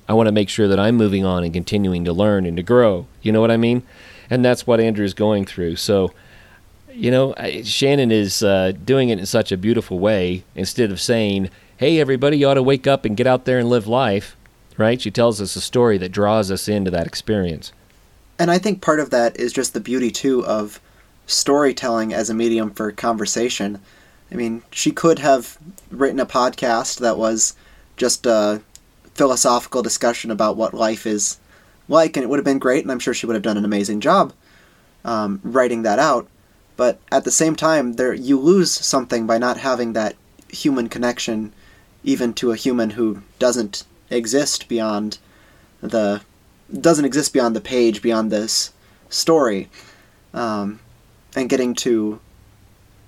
I 0.09 0.15
want 0.15 0.27
to 0.27 0.33
make 0.33 0.49
sure 0.49 0.69
that 0.69 0.81
I'm 0.81 0.97
moving 0.97 1.25
on 1.25 1.45
and 1.45 1.53
continuing 1.53 2.05
to 2.05 2.13
learn 2.13 2.47
and 2.47 2.57
to 2.57 2.63
grow. 2.63 3.07
You 3.23 3.33
know 3.33 3.41
what 3.41 3.51
I 3.51 3.57
mean? 3.57 3.83
And 4.29 4.45
that's 4.45 4.67
what 4.67 4.81
Andrew 4.81 5.05
is 5.05 5.15
going 5.15 5.45
through. 5.45 5.77
So, 5.77 6.13
you 6.93 7.11
know, 7.11 7.35
Shannon 7.65 8.11
is 8.11 8.43
uh, 8.43 8.73
doing 8.85 9.09
it 9.09 9.19
in 9.19 9.27
such 9.27 9.53
a 9.53 9.57
beautiful 9.57 9.99
way. 9.99 10.45
Instead 10.55 10.91
of 10.91 11.01
saying, 11.01 11.51
hey, 11.77 12.01
everybody, 12.01 12.39
you 12.39 12.49
ought 12.49 12.55
to 12.55 12.63
wake 12.63 12.87
up 12.87 13.05
and 13.05 13.17
get 13.17 13.27
out 13.27 13.45
there 13.45 13.59
and 13.59 13.69
live 13.69 13.87
life, 13.87 14.37
right? 14.77 15.01
She 15.01 15.11
tells 15.11 15.41
us 15.41 15.57
a 15.57 15.61
story 15.61 15.99
that 15.99 16.13
draws 16.13 16.51
us 16.51 16.69
into 16.69 16.91
that 16.91 17.07
experience. 17.07 17.73
And 18.39 18.51
I 18.51 18.59
think 18.59 18.81
part 18.81 19.01
of 19.01 19.11
that 19.11 19.39
is 19.39 19.53
just 19.53 19.75
the 19.75 19.81
beauty, 19.81 20.11
too, 20.11 20.45
of 20.47 20.81
storytelling 21.27 22.13
as 22.13 22.29
a 22.29 22.35
medium 22.35 22.71
for 22.71 22.91
conversation. 22.93 23.81
I 24.31 24.35
mean, 24.35 24.63
she 24.71 24.91
could 24.91 25.19
have 25.19 25.59
written 25.91 26.19
a 26.19 26.27
podcast 26.27 26.99
that 27.01 27.19
was 27.19 27.55
just 27.97 28.27
a 28.27 28.63
philosophical 29.15 29.83
discussion 29.83 30.31
about 30.31 30.57
what 30.57 30.75
life 30.75 31.07
is 31.07 31.39
like, 31.89 32.17
and 32.17 32.25
it 32.25 32.29
would 32.29 32.39
have 32.39 32.45
been 32.45 32.59
great, 32.59 32.85
and 32.85 32.91
I'm 32.91 32.99
sure 32.99 33.15
she 33.15 33.27
would 33.27 33.37
have 33.37 33.43
done 33.43 33.57
an 33.57 33.65
amazing 33.65 34.01
job 34.01 34.33
um, 35.05 35.41
writing 35.43 35.83
that 35.83 35.99
out. 35.99 36.29
But 36.77 36.99
at 37.11 37.25
the 37.25 37.31
same 37.31 37.55
time, 37.55 37.95
there 37.95 38.15
you 38.15 38.39
lose 38.39 38.73
something 38.73 39.27
by 39.27 39.39
not 39.39 39.59
having 39.59 39.93
that 39.93 40.17
human 40.49 40.89
connection, 40.89 41.53
even 42.03 42.33
to 42.35 42.51
a 42.51 42.57
human 42.57 42.91
who 42.91 43.23
doesn't 43.39 43.85
exist 44.11 44.69
beyond 44.69 45.19
the 45.81 46.23
doesn't 46.81 47.05
exist 47.05 47.33
beyond 47.35 47.55
the 47.55 47.61
page, 47.61 48.01
beyond 48.01 48.31
this 48.31 48.73
story. 49.11 49.69
Um, 50.33 50.81
and 51.37 51.51
getting 51.51 51.75
to 51.77 52.21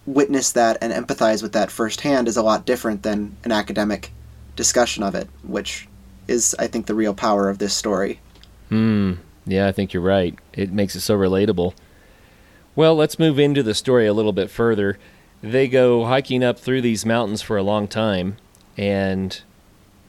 witness 0.06 0.52
that 0.52 0.76
and 0.82 0.92
empathize 0.92 1.42
with 1.42 1.52
that 1.52 1.70
firsthand 1.70 2.28
is 2.28 2.36
a 2.36 2.42
lot 2.42 2.66
different 2.66 3.02
than 3.02 3.36
an 3.44 3.52
academic 3.52 4.12
discussion 4.56 5.02
of 5.02 5.14
it, 5.14 5.28
which 5.42 5.88
is, 6.28 6.54
I 6.58 6.66
think, 6.66 6.86
the 6.86 6.94
real 6.94 7.14
power 7.14 7.48
of 7.48 7.58
this 7.58 7.74
story. 7.74 8.20
Hmm. 8.68 9.14
Yeah, 9.46 9.66
I 9.66 9.72
think 9.72 9.92
you're 9.92 10.02
right. 10.02 10.38
It 10.52 10.72
makes 10.72 10.96
it 10.96 11.00
so 11.00 11.16
relatable. 11.16 11.74
Well, 12.74 12.96
let's 12.96 13.18
move 13.18 13.38
into 13.38 13.62
the 13.62 13.74
story 13.74 14.06
a 14.06 14.14
little 14.14 14.32
bit 14.32 14.50
further. 14.50 14.98
They 15.42 15.68
go 15.68 16.06
hiking 16.06 16.42
up 16.42 16.58
through 16.58 16.80
these 16.80 17.04
mountains 17.04 17.42
for 17.42 17.56
a 17.56 17.62
long 17.62 17.86
time, 17.86 18.36
and 18.76 19.40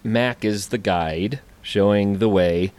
Mac 0.04 0.45
is 0.45 0.69
the 0.69 0.78
guide, 0.78 1.41
showing 1.62 2.19
the 2.19 2.30
way. 2.30 2.71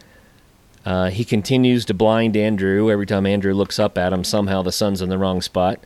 Uh, 0.85 1.11
he 1.11 1.25
continues 1.25 1.85
to 1.85 1.95
blind 1.95 2.37
Andrew. 2.37 2.91
Every 2.91 3.07
time 3.07 3.27
Andrew 3.27 3.53
looks 3.53 3.79
up 3.79 3.99
at 3.99 4.13
him, 4.13 4.25
somehow 4.25 4.63
the 4.63 4.73
sun's 4.73 5.03
in 5.03 5.09
the 5.09 5.19
wrong 5.19 5.43
spot. 5.43 5.81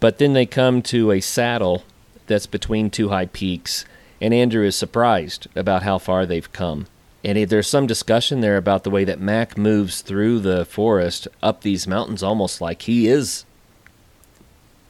But 0.00 0.18
then 0.18 0.32
they 0.32 0.46
come 0.46 0.82
to 0.82 1.12
a 1.12 1.20
saddle 1.20 1.84
that's 2.26 2.46
between 2.46 2.90
two 2.90 3.08
high 3.08 3.26
peaks, 3.26 3.84
and 4.20 4.34
Andrew 4.34 4.64
is 4.64 4.76
surprised 4.76 5.46
about 5.56 5.82
how 5.82 5.98
far 5.98 6.26
they've 6.26 6.52
come. 6.52 6.86
And 7.22 7.38
there's 7.48 7.68
some 7.68 7.86
discussion 7.86 8.40
there 8.40 8.56
about 8.56 8.84
the 8.84 8.90
way 8.90 9.04
that 9.04 9.20
Mac 9.20 9.58
moves 9.58 10.00
through 10.00 10.40
the 10.40 10.64
forest 10.64 11.28
up 11.42 11.60
these 11.60 11.86
mountains 11.86 12.22
almost 12.22 12.60
like 12.60 12.82
he 12.82 13.08
is 13.08 13.44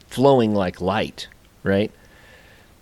flowing 0.07 0.53
like 0.53 0.79
light, 0.79 1.27
right? 1.63 1.91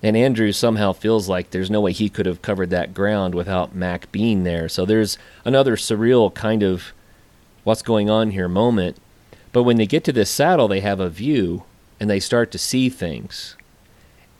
And 0.02 0.16
Andrew 0.16 0.52
somehow 0.52 0.94
feels 0.94 1.28
like 1.28 1.50
there's 1.50 1.72
no 1.72 1.82
way 1.82 1.92
he 1.92 2.10
could 2.10 2.26
have 2.26 2.42
covered 2.42 2.70
that 2.70 2.94
ground 2.94 3.36
without 3.36 3.76
Mac 3.76 4.12
being 4.12 4.44
there. 4.44 4.70
So 4.70 4.86
there's 4.86 5.18
another 5.44 5.76
surreal 5.76 6.34
kind 6.34 6.64
of 6.64 6.94
what's 7.64 7.82
going 7.82 8.10
on 8.10 8.32
here 8.32 8.48
moment. 8.48 8.98
But 9.52 9.64
when 9.64 9.78
they 9.78 9.88
get 9.88 10.04
to 10.06 10.14
this 10.14 10.30
saddle, 10.30 10.68
they 10.68 10.80
have 10.80 11.00
a 11.00 11.10
view 11.10 11.64
and 12.00 12.10
they 12.10 12.20
start 12.20 12.52
to 12.52 12.58
see 12.58 12.88
things. 12.88 13.58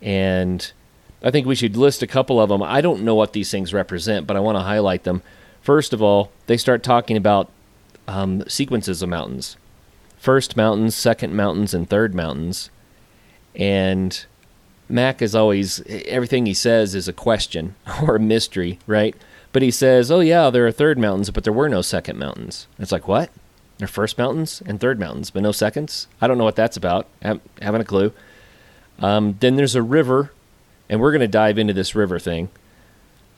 And 0.00 0.72
I 1.22 1.30
think 1.30 1.46
we 1.46 1.54
should 1.54 1.76
list 1.76 2.02
a 2.02 2.06
couple 2.06 2.40
of 2.40 2.48
them. 2.48 2.62
I 2.62 2.80
don't 2.80 3.02
know 3.02 3.14
what 3.14 3.32
these 3.32 3.50
things 3.50 3.74
represent, 3.74 4.26
but 4.26 4.36
I 4.36 4.40
want 4.40 4.56
to 4.56 4.62
highlight 4.62 5.04
them. 5.04 5.22
First 5.60 5.92
of 5.92 6.02
all, 6.02 6.30
they 6.46 6.56
start 6.56 6.82
talking 6.82 7.16
about 7.16 7.50
um, 8.08 8.42
sequences 8.48 9.02
of 9.02 9.08
mountains 9.08 9.56
first 10.20 10.54
mountains, 10.54 10.94
second 10.94 11.34
mountains, 11.34 11.72
and 11.72 11.88
third 11.88 12.14
mountains. 12.14 12.68
And 13.56 14.26
Mac 14.88 15.22
is 15.22 15.34
always 15.34 15.82
everything 15.86 16.44
he 16.46 16.54
says 16.54 16.94
is 16.94 17.08
a 17.08 17.12
question 17.12 17.74
or 18.02 18.16
a 18.16 18.20
mystery, 18.20 18.78
right? 18.86 19.16
But 19.52 19.62
he 19.62 19.70
says, 19.70 20.10
"Oh 20.10 20.20
yeah, 20.20 20.50
there 20.50 20.66
are 20.66 20.72
third 20.72 20.98
mountains, 20.98 21.30
but 21.30 21.42
there 21.42 21.52
were 21.52 21.68
no 21.68 21.82
second 21.82 22.18
mountains." 22.18 22.68
It's 22.78 22.92
like 22.92 23.08
what? 23.08 23.30
There 23.78 23.86
are 23.86 23.88
first 23.88 24.18
mountains 24.18 24.62
and 24.66 24.78
third 24.78 25.00
mountains, 25.00 25.30
but 25.30 25.42
no 25.42 25.52
seconds. 25.52 26.06
I 26.20 26.28
don't 26.28 26.38
know 26.38 26.44
what 26.44 26.56
that's 26.56 26.76
about. 26.76 27.06
I 27.24 27.40
haven't 27.62 27.80
a 27.80 27.84
clue. 27.84 28.12
Um, 28.98 29.38
then 29.40 29.56
there's 29.56 29.74
a 29.74 29.82
river, 29.82 30.32
and 30.90 31.00
we're 31.00 31.12
going 31.12 31.20
to 31.20 31.28
dive 31.28 31.56
into 31.56 31.72
this 31.72 31.94
river 31.94 32.18
thing. 32.18 32.50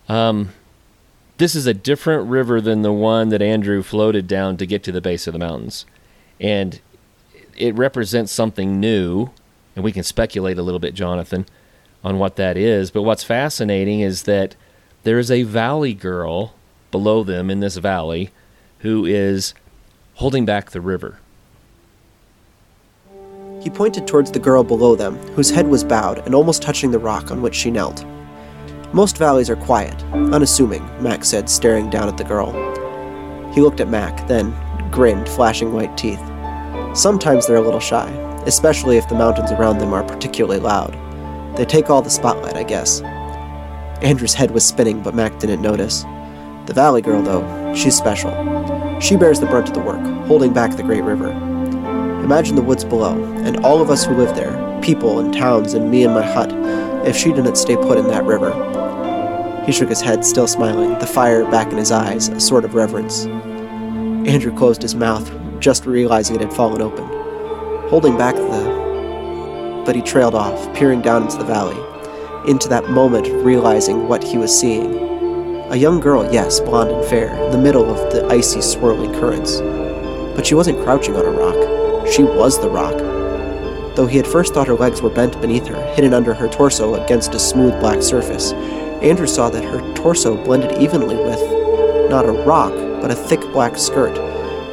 Um, 0.09 0.49
this 1.39 1.55
is 1.55 1.67
a 1.67 1.75
different 1.75 2.29
river 2.29 2.61
than 2.61 2.83
the 2.83 2.93
one 2.93 3.29
that 3.29 3.41
Andrew 3.41 3.85
floated 3.85 4.27
down 4.27 4.57
to 4.57 4.67
get 4.67 4.83
to 4.83 4.93
the 4.93 5.01
base 5.01 5.29
of 5.29 5.33
the 5.33 5.39
mountains, 5.39 5.87
and 6.41 6.81
it 7.57 7.77
represents 7.77 8.33
something 8.33 8.81
new 8.81 9.31
and 9.75 9.85
we 9.85 9.93
can 9.93 10.03
speculate 10.03 10.59
a 10.59 10.63
little 10.63 10.81
bit, 10.81 10.95
Jonathan, 10.95 11.47
on 12.05 12.19
what 12.19 12.37
that 12.37 12.57
is. 12.57 12.91
But 12.91 13.03
what's 13.03 13.25
fascinating 13.25 14.01
is 14.01 14.25
that 14.25 14.55
there 15.03 15.19
is 15.19 15.31
a 15.31 15.43
valley 15.45 15.95
girl 15.95 16.55
below 16.91 17.25
them 17.25 17.51
in 17.51 17.61
this 17.61 17.77
valley 17.77 18.31
who 18.81 19.07
is 19.07 19.55
holding 20.15 20.45
back 20.45 20.71
the 20.71 20.81
river. 20.81 21.19
He 23.63 23.71
pointed 23.71 24.09
towards 24.09 24.33
the 24.33 24.41
girl 24.41 24.65
below 24.65 24.97
them, 24.97 25.17
whose 25.35 25.51
head 25.51 25.69
was 25.69 25.85
bowed 25.85 26.19
and 26.27 26.35
almost 26.35 26.63
touching 26.63 26.91
the 26.91 26.99
rock 26.99 27.31
on 27.31 27.41
which 27.41 27.55
she 27.55 27.71
knelt. 27.71 28.05
Most 28.93 29.17
valleys 29.17 29.49
are 29.49 29.55
quiet, 29.55 30.03
unassuming, 30.13 30.85
Mac 31.01 31.25
said, 31.25 31.49
staring 31.49 31.89
down 31.89 32.09
at 32.09 32.17
the 32.17 32.25
girl. 32.25 32.51
He 33.53 33.61
looked 33.61 33.79
at 33.79 33.87
Mac, 33.87 34.27
then 34.27 34.53
grinned, 34.91 35.29
flashing 35.29 35.73
white 35.73 35.97
teeth. 35.97 36.21
Sometimes 36.93 37.47
they're 37.47 37.55
a 37.55 37.61
little 37.61 37.79
shy, 37.79 38.09
especially 38.47 38.97
if 38.97 39.09
the 39.09 39.15
mountains 39.15 39.53
around 39.53 39.79
them 39.79 39.95
are 39.95 40.03
particularly 40.03 40.59
loud. 40.59 40.99
They 41.57 41.65
take 41.65 41.89
all 41.89 42.03
the 42.03 42.11
spotlight, 42.11 42.57
I 42.57 42.65
guess. 42.65 43.01
Andrew's 44.03 44.35
head 44.35 44.51
was 44.51 44.67
spinning, 44.67 45.05
but 45.05 45.15
Mac 45.15 45.39
didn't 45.39 45.63
notice. 45.63 46.03
The 46.67 46.75
Valley 46.75 47.01
Girl, 47.01 47.23
though, 47.23 47.75
she's 47.77 47.97
special. 47.97 48.33
She 48.99 49.17
bears 49.17 49.39
the 49.39 49.47
brunt 49.47 49.69
of 49.69 49.75
the 49.75 49.81
work, 49.81 50.05
holding 50.27 50.53
back 50.53 50.77
the 50.77 50.83
great 50.83 51.05
river. 51.05 51.52
Imagine 52.23 52.55
the 52.55 52.63
woods 52.63 52.85
below, 52.85 53.21
and 53.45 53.65
all 53.65 53.83
of 53.83 53.91
us 53.91 54.05
who 54.05 54.15
live 54.15 54.37
there, 54.37 54.81
people 54.81 55.19
and 55.19 55.35
towns 55.35 55.75
and 55.75 55.91
me 55.91 56.05
in 56.05 56.13
my 56.13 56.23
hut, 56.23 56.53
if 57.07 57.17
she 57.17 57.33
didn't 57.33 57.57
stay 57.57 57.75
put 57.75 57.99
in 57.99 58.07
that 58.07 58.25
river. 58.25 58.53
He 59.67 59.73
shook 59.73 59.89
his 59.89 60.01
head, 60.01 60.25
still 60.25 60.47
smiling, 60.47 60.99
the 61.01 61.07
fire 61.07 61.45
back 61.51 61.73
in 61.73 61.79
his 61.79 61.91
eyes, 61.91 62.29
a 62.29 62.39
sort 62.39 62.65
of 62.65 62.75
reverence. 62.75 63.27
Andrew 64.27 64.57
closed 64.57 64.83
his 64.83 64.95
mouth, 64.95 65.31
just 65.59 65.85
realizing 65.85 66.37
it 66.37 66.43
had 66.43 66.53
fallen 66.53 66.81
open. 66.81 67.05
Holding 67.89 68.17
back 68.17 68.37
the. 68.37 69.83
But 69.85 69.97
he 69.97 70.03
trailed 70.03 70.37
off, 70.37 70.73
peering 70.75 71.03
down 71.03 71.23
into 71.23 71.39
the 71.39 71.45
valley, 71.45 71.77
into 72.49 72.69
that 72.69 72.89
moment 72.89 73.27
of 73.27 73.45
realizing 73.45 74.09
what 74.09 74.23
he 74.23 74.39
was 74.39 74.57
seeing. 74.57 74.95
A 75.73 75.77
young 75.77 75.99
girl, 75.99 76.33
yes, 76.33 76.61
blonde 76.61 76.93
and 76.93 77.05
fair, 77.05 77.35
in 77.45 77.51
the 77.51 77.59
middle 77.59 77.91
of 77.91 78.13
the 78.13 78.27
icy, 78.27 78.61
swirling 78.61 79.13
currents. 79.15 79.61
But 80.37 80.47
she 80.47 80.55
wasn't 80.55 80.83
crouching 80.85 81.17
on 81.17 81.25
a 81.25 81.31
rock. 81.31 81.82
She 82.11 82.25
was 82.25 82.61
the 82.61 82.69
rock. 82.69 82.99
Though 83.95 84.07
he 84.07 84.17
had 84.17 84.27
first 84.27 84.55
thought 84.55 84.69
her 84.69 84.75
legs 84.75 85.03
were 85.03 85.11
bent 85.11 85.41
beneath 85.41 85.67
her, 85.67 85.81
hidden 85.95 86.15
under 86.15 86.33
her 86.33 86.49
torso 86.49 87.03
against 87.03 87.35
a 87.35 87.39
smooth 87.39 87.79
black 87.79 88.03
surface, 88.03 88.53
Andrew 89.03 89.27
saw 89.27 89.51
that 89.51 89.65
her 89.65 89.95
torso 89.95 90.43
blended 90.43 90.81
evenly 90.81 91.17
with 91.17 91.41
not 92.11 92.25
a 92.25 92.33
rock, 92.33 92.73
but 93.01 93.11
a 93.11 93.15
thick 93.15 93.41
black 93.53 93.77
skirt, 93.77 94.17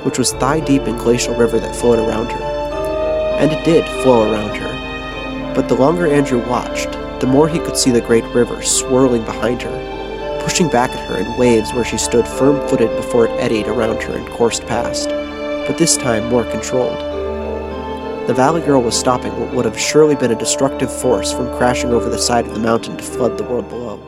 which 0.05 0.17
was 0.17 0.33
thigh 0.33 0.59
deep 0.59 0.83
in 0.83 0.97
glacial 0.97 1.35
river 1.35 1.59
that 1.59 1.75
flowed 1.75 1.99
around 1.99 2.31
her. 2.31 2.43
And 3.39 3.51
it 3.51 3.63
did 3.65 3.85
flow 4.03 4.31
around 4.31 4.55
her. 4.57 5.53
But 5.53 5.67
the 5.67 5.75
longer 5.75 6.07
Andrew 6.07 6.45
watched, 6.47 6.91
the 7.19 7.27
more 7.27 7.47
he 7.47 7.59
could 7.59 7.75
see 7.75 7.91
the 7.91 8.01
great 8.01 8.25
river 8.25 8.61
swirling 8.61 9.25
behind 9.25 9.61
her, 9.61 10.39
pushing 10.43 10.69
back 10.69 10.91
at 10.91 11.09
her 11.09 11.17
in 11.17 11.37
waves 11.37 11.73
where 11.73 11.85
she 11.85 11.97
stood 11.97 12.27
firm 12.27 12.65
footed 12.67 12.95
before 12.95 13.25
it 13.25 13.31
eddied 13.39 13.67
around 13.67 14.01
her 14.03 14.17
and 14.17 14.27
coursed 14.29 14.65
past, 14.67 15.09
but 15.09 15.77
this 15.77 15.97
time 15.97 16.29
more 16.29 16.45
controlled. 16.45 17.18
The 18.29 18.35
Valley 18.35 18.61
Girl 18.61 18.79
was 18.79 18.95
stopping 18.95 19.31
what 19.39 19.51
would 19.55 19.65
have 19.65 19.79
surely 19.79 20.13
been 20.13 20.29
a 20.29 20.37
destructive 20.37 20.93
force 20.93 21.33
from 21.33 21.47
crashing 21.57 21.89
over 21.89 22.11
the 22.11 22.19
side 22.19 22.45
of 22.45 22.53
the 22.53 22.59
mountain 22.59 22.95
to 22.95 23.03
flood 23.03 23.39
the 23.39 23.43
world 23.43 23.67
below. 23.69 23.99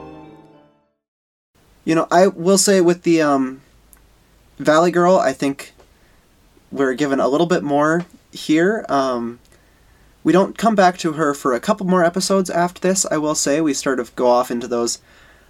You 1.86 1.96
know, 1.96 2.08
I 2.12 2.28
will 2.28 2.60
say 2.60 2.82
with 2.82 3.02
the 3.02 3.24
um, 3.24 3.62
Valley 4.60 4.92
Girl, 4.92 5.18
I 5.18 5.34
think 5.34 5.74
we're 6.72 6.94
given 6.94 7.20
a 7.20 7.28
little 7.28 7.48
bit 7.48 7.64
more 7.64 8.06
here. 8.32 8.86
Um, 8.90 9.40
we 10.24 10.32
don't 10.32 10.56
come 10.56 10.76
back 10.76 11.00
to 11.00 11.14
her 11.14 11.34
for 11.34 11.56
a 11.56 11.60
couple 11.60 11.88
more 11.88 12.06
episodes 12.06 12.52
after 12.52 12.80
this, 12.80 13.08
I 13.10 13.18
will 13.18 13.34
say. 13.34 13.60
We 13.60 13.74
sort 13.74 14.00
of 14.00 14.16
go 14.16 14.28
off 14.28 14.52
into 14.52 14.68
those 14.68 15.00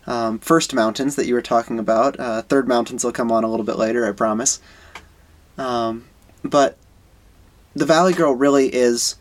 um, 0.08 0.40
first 0.40 0.74
mountains 0.74 1.18
that 1.18 1.28
you 1.28 1.34
were 1.34 1.42
talking 1.42 1.78
about. 1.78 2.18
Uh, 2.18 2.42
third 2.44 2.70
mountains 2.70 3.04
will 3.04 3.12
come 3.12 3.34
on 3.34 3.44
a 3.44 3.50
little 3.50 3.66
bit 3.66 3.76
later, 3.76 4.08
I 4.08 4.14
promise. 4.14 4.62
Um, 5.58 6.06
but 6.42 6.78
the 7.76 7.86
Valley 7.86 8.14
Girl 8.14 8.34
really 8.34 8.74
is. 8.74 9.16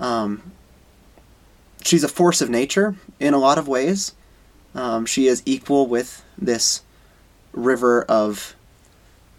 Um, 0.00 0.52
she's 1.84 2.04
a 2.04 2.08
force 2.08 2.40
of 2.40 2.50
nature 2.50 2.96
in 3.18 3.34
a 3.34 3.38
lot 3.38 3.58
of 3.58 3.66
ways. 3.68 4.12
Um, 4.74 5.06
she 5.06 5.26
is 5.26 5.42
equal 5.44 5.86
with 5.86 6.24
this 6.36 6.82
river 7.52 8.02
of 8.04 8.54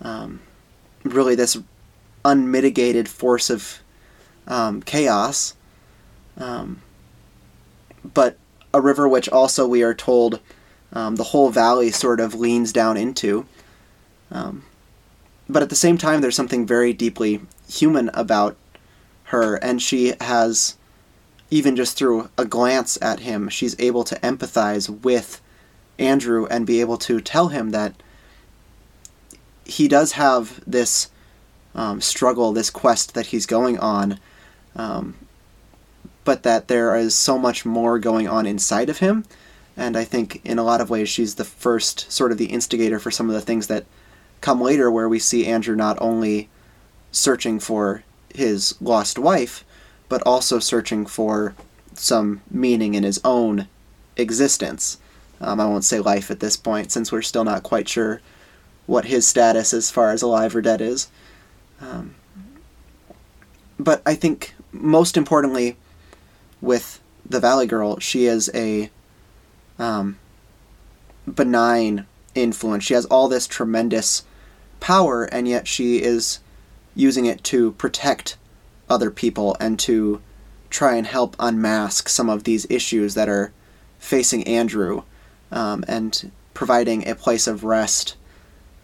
um, 0.01 0.41
really 1.03 1.35
this 1.35 1.57
unmitigated 2.25 3.07
force 3.07 3.49
of 3.49 3.79
um, 4.47 4.81
chaos. 4.81 5.55
Um, 6.37 6.81
but 8.03 8.37
a 8.73 8.81
river 8.81 9.07
which 9.07 9.29
also 9.29 9.67
we 9.67 9.83
are 9.83 9.93
told 9.93 10.39
um, 10.93 11.15
the 11.15 11.23
whole 11.25 11.49
valley 11.49 11.91
sort 11.91 12.19
of 12.19 12.33
leans 12.33 12.73
down 12.73 12.97
into. 12.97 13.45
But 15.49 15.63
at 15.63 15.69
the 15.69 15.75
same 15.75 15.97
time, 15.97 16.21
there's 16.21 16.35
something 16.35 16.65
very 16.65 16.93
deeply 16.93 17.41
human 17.69 18.09
about 18.13 18.57
her, 19.25 19.55
and 19.55 19.81
she 19.81 20.13
has, 20.19 20.75
even 21.49 21.75
just 21.75 21.97
through 21.97 22.29
a 22.37 22.45
glance 22.45 22.97
at 23.01 23.19
him, 23.19 23.47
she's 23.49 23.79
able 23.79 24.03
to 24.03 24.15
empathize 24.21 24.89
with 24.89 25.41
Andrew 25.97 26.47
and 26.47 26.65
be 26.65 26.81
able 26.81 26.97
to 26.97 27.21
tell 27.21 27.49
him 27.49 27.69
that 27.71 27.93
he 29.65 29.87
does 29.87 30.13
have 30.13 30.61
this 30.65 31.09
um, 31.75 32.01
struggle, 32.01 32.51
this 32.51 32.71
quest 32.71 33.13
that 33.13 33.27
he's 33.27 33.45
going 33.45 33.77
on, 33.77 34.19
um, 34.75 35.15
but 36.23 36.43
that 36.43 36.67
there 36.67 36.95
is 36.95 37.13
so 37.13 37.37
much 37.37 37.65
more 37.65 37.99
going 37.99 38.27
on 38.27 38.45
inside 38.45 38.89
of 38.89 38.99
him. 38.99 39.25
And 39.77 39.95
I 39.95 40.03
think 40.03 40.41
in 40.43 40.57
a 40.57 40.63
lot 40.63 40.81
of 40.81 40.89
ways, 40.89 41.07
she's 41.07 41.35
the 41.35 41.45
first 41.45 42.11
sort 42.11 42.31
of 42.31 42.37
the 42.37 42.47
instigator 42.47 42.99
for 42.99 43.11
some 43.11 43.29
of 43.29 43.35
the 43.35 43.41
things 43.41 43.67
that 43.67 43.85
come 44.41 44.59
later, 44.59 44.89
where 44.89 45.07
we 45.07 45.19
see 45.19 45.45
Andrew 45.45 45.75
not 45.75 45.97
only 46.01 46.49
searching 47.11 47.59
for 47.59 48.03
his 48.33 48.75
lost 48.81 49.17
wife, 49.17 49.63
but 50.07 50.21
also 50.25 50.59
searching 50.59 51.05
for 51.05 51.55
some 51.93 52.41
meaning 52.49 52.93
in 52.93 53.03
his 53.03 53.19
own 53.23 53.67
existence. 54.17 54.97
Um, 55.41 55.59
I 55.59 55.65
won't 55.65 55.85
say 55.85 55.99
life 55.99 56.29
at 56.29 56.39
this 56.39 56.57
point, 56.57 56.91
since 56.91 57.11
we're 57.11 57.21
still 57.21 57.43
not 57.43 57.63
quite 57.63 57.87
sure 57.87 58.21
what 58.85 59.05
his 59.05 59.27
status 59.27 59.73
as 59.73 59.91
far 59.91 60.11
as 60.11 60.21
alive 60.21 60.55
or 60.55 60.61
dead 60.61 60.81
is. 60.81 61.09
Um, 61.79 62.15
but 63.79 64.01
I 64.05 64.15
think 64.15 64.53
most 64.71 65.15
importantly, 65.15 65.77
with 66.61 66.99
the 67.25 67.39
Valley 67.39 67.67
Girl, 67.67 67.99
she 67.99 68.25
is 68.25 68.49
a 68.53 68.89
um, 69.77 70.17
benign 71.27 72.05
influence. 72.35 72.83
She 72.83 72.93
has 72.93 73.05
all 73.05 73.27
this 73.27 73.47
tremendous 73.47 74.23
power, 74.79 75.23
and 75.25 75.47
yet 75.47 75.67
she 75.67 76.01
is 76.01 76.39
using 76.99 77.25
it 77.25 77.43
to 77.45 77.71
protect 77.73 78.37
other 78.89 79.09
people 79.09 79.55
and 79.59 79.79
to 79.79 80.21
try 80.69 80.95
and 80.95 81.07
help 81.07 81.35
unmask 81.39 82.09
some 82.09 82.29
of 82.29 82.43
these 82.43 82.67
issues 82.69 83.13
that 83.13 83.29
are 83.29 83.51
facing 83.99 84.43
Andrew 84.43 85.03
um, 85.51 85.83
and 85.87 86.31
providing 86.53 87.07
a 87.07 87.15
place 87.15 87.47
of 87.47 87.63
rest 87.63 88.15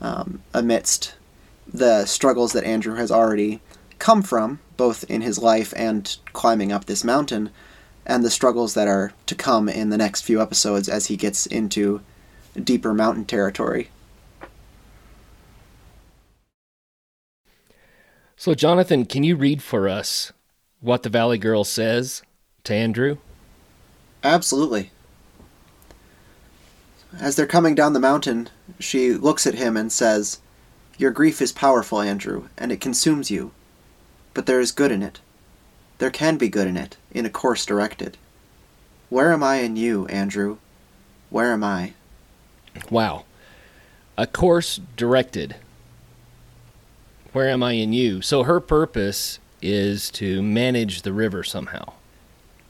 um, 0.01 0.41
amidst 0.54 1.15
the 1.67 2.06
struggles 2.06 2.54
that 2.54 2.63
Andrew 2.63 2.95
has 2.95 3.12
already 3.12 3.60
come 3.99 4.21
from, 4.21 4.60
both 4.78 5.04
in 5.10 5.21
his 5.21 5.39
life 5.39 5.73
and 5.75 6.17
climbing 6.34 6.71
up 6.71 6.86
this 6.86 7.04
mountain, 7.04 7.49
and 8.06 8.23
the 8.23 8.30
struggles 8.30 8.75
that 8.75 8.88
are 8.88 9.13
to 9.25 9.36
come 9.36 9.67
in 9.67 9.89
the 9.89 9.97
next 9.97 10.21
few 10.21 10.41
episodes 10.41 10.88
as 10.88 11.08
he 11.08 11.17
gets 11.17 11.45
into 11.45 12.01
deeper 12.62 12.93
mountain 12.93 13.25
territory. 13.25 13.89
So, 18.37 18.53
Jonathan, 18.53 19.05
can 19.05 19.23
you 19.23 19.35
read 19.35 19.63
for 19.63 19.87
us 19.87 20.33
what 20.81 21.03
the 21.03 21.09
Valley 21.09 21.37
Girl 21.37 21.63
says 21.63 22.21
to 22.65 22.73
Andrew? 22.73 23.17
Absolutely. 24.23 24.91
As 27.19 27.35
they're 27.35 27.47
coming 27.47 27.75
down 27.75 27.93
the 27.93 27.99
mountain, 27.99 28.49
she 28.77 29.13
looks 29.13 29.47
at 29.47 29.55
him 29.55 29.77
and 29.77 29.91
says, 29.91 30.39
Your 30.97 31.11
grief 31.11 31.41
is 31.41 31.53
powerful, 31.53 32.01
Andrew, 32.01 32.49
and 32.57 32.71
it 32.73 32.81
consumes 32.81 33.31
you. 33.31 33.51
But 34.33 34.47
there 34.47 34.59
is 34.59 34.73
good 34.73 34.91
in 34.91 35.01
it. 35.01 35.21
There 35.99 36.11
can 36.11 36.37
be 36.37 36.49
good 36.49 36.67
in 36.67 36.75
it, 36.75 36.97
in 37.11 37.25
a 37.25 37.29
course 37.29 37.65
directed. 37.65 38.17
Where 39.09 39.31
am 39.31 39.43
I 39.43 39.57
in 39.57 39.77
you, 39.77 40.07
Andrew? 40.07 40.57
Where 41.29 41.53
am 41.53 41.63
I? 41.63 41.93
Wow. 42.89 43.23
A 44.17 44.27
course 44.27 44.81
directed. 44.97 45.55
Where 47.35 47.49
am 47.49 47.63
I 47.63 47.73
in 47.73 47.91
you? 47.91 48.21
So 48.21 48.43
her 48.43 48.61
purpose 48.61 49.39
is 49.61 50.09
to 50.11 50.41
manage 50.41 51.01
the 51.01 51.11
river 51.11 51.43
somehow. 51.43 51.91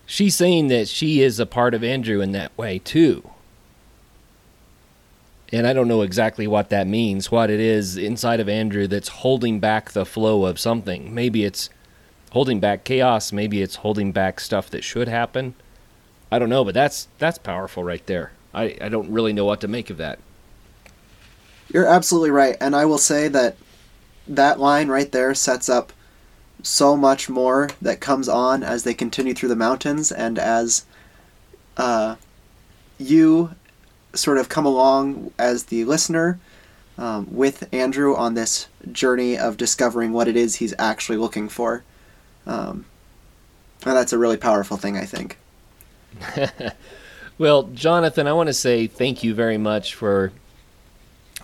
She's 0.08 0.36
saying 0.36 0.69
that 0.69 0.88
she 0.88 1.21
is 1.21 1.39
a 1.39 1.45
part 1.45 1.75
of 1.75 1.84
Andrew 1.84 2.19
in 2.19 2.32
that 2.32 2.58
way 2.58 2.80
too. 2.80 3.30
And 5.54 5.67
I 5.67 5.73
don't 5.73 5.88
know 5.88 6.01
exactly 6.01 6.47
what 6.47 6.69
that 6.69 6.88
means, 6.88 7.30
what 7.30 7.51
it 7.51 7.60
is 7.60 7.95
inside 7.95 8.39
of 8.39 8.49
Andrew 8.49 8.88
that's 8.88 9.10
holding 9.10 9.60
back 9.60 9.91
the 9.91 10.04
flow 10.04 10.45
of 10.45 10.60
something. 10.60 11.13
Maybe 11.13 11.45
it's 11.45 11.69
holding 12.32 12.60
back 12.60 12.84
chaos, 12.84 13.32
maybe 13.32 13.62
it's 13.62 13.75
holding 13.75 14.12
back 14.12 14.39
stuff 14.39 14.71
that 14.71 14.84
should 14.84 15.08
happen. 15.08 15.54
I 16.32 16.39
don't 16.39 16.49
know, 16.49 16.65
but 16.65 16.73
that's 16.73 17.08
that's 17.19 17.38
powerful 17.38 17.84
right 17.84 18.04
there. 18.08 18.32
I, 18.51 18.75
I 18.82 18.89
don't 18.89 19.12
really 19.12 19.32
know 19.32 19.45
what 19.45 19.62
to 19.62 19.67
make 19.67 19.91
of 19.91 19.97
that. 19.97 20.17
You're 21.71 21.86
absolutely 21.86 22.32
right, 22.32 22.58
and 22.60 22.75
I 22.75 22.86
will 22.86 22.97
say 22.97 23.28
that 23.28 23.58
that 24.28 24.60
line 24.60 24.88
right 24.88 25.12
there 25.12 25.34
sets 25.34 25.70
up 25.70 25.94
so 26.64 26.98
much 26.98 27.30
more 27.30 27.70
that 27.82 28.00
comes 28.00 28.28
on 28.28 28.64
as 28.64 28.84
they 28.84 28.94
continue 28.94 29.34
through 29.34 29.50
the 29.50 29.56
mountains 29.56 30.12
and 30.12 30.40
as 30.40 30.86
uh, 31.78 32.16
you 32.98 33.54
sort 34.14 34.38
of 34.38 34.50
come 34.50 34.66
along 34.66 35.32
as 35.38 35.66
the 35.66 35.86
listener 35.86 36.40
um, 36.98 37.28
with 37.30 37.68
Andrew 37.74 38.16
on 38.16 38.34
this 38.34 38.68
journey 38.92 39.38
of 39.38 39.58
discovering 39.58 40.14
what 40.14 40.28
it 40.28 40.36
is 40.36 40.56
he's 40.56 40.74
actually 40.80 41.18
looking 41.18 41.50
for. 41.50 41.84
Um, 42.48 42.86
and 43.86 43.96
that's 43.96 44.14
a 44.14 44.18
really 44.18 44.38
powerful 44.38 44.78
thing, 44.78 44.98
I 44.98 45.06
think. 45.06 45.38
well, 47.38 47.64
Jonathan, 47.64 48.28
I 48.28 48.34
want 48.34 48.48
to 48.48 48.54
say 48.54 48.88
thank 48.88 49.24
you 49.24 49.34
very 49.36 49.58
much 49.58 49.94
for 49.94 50.32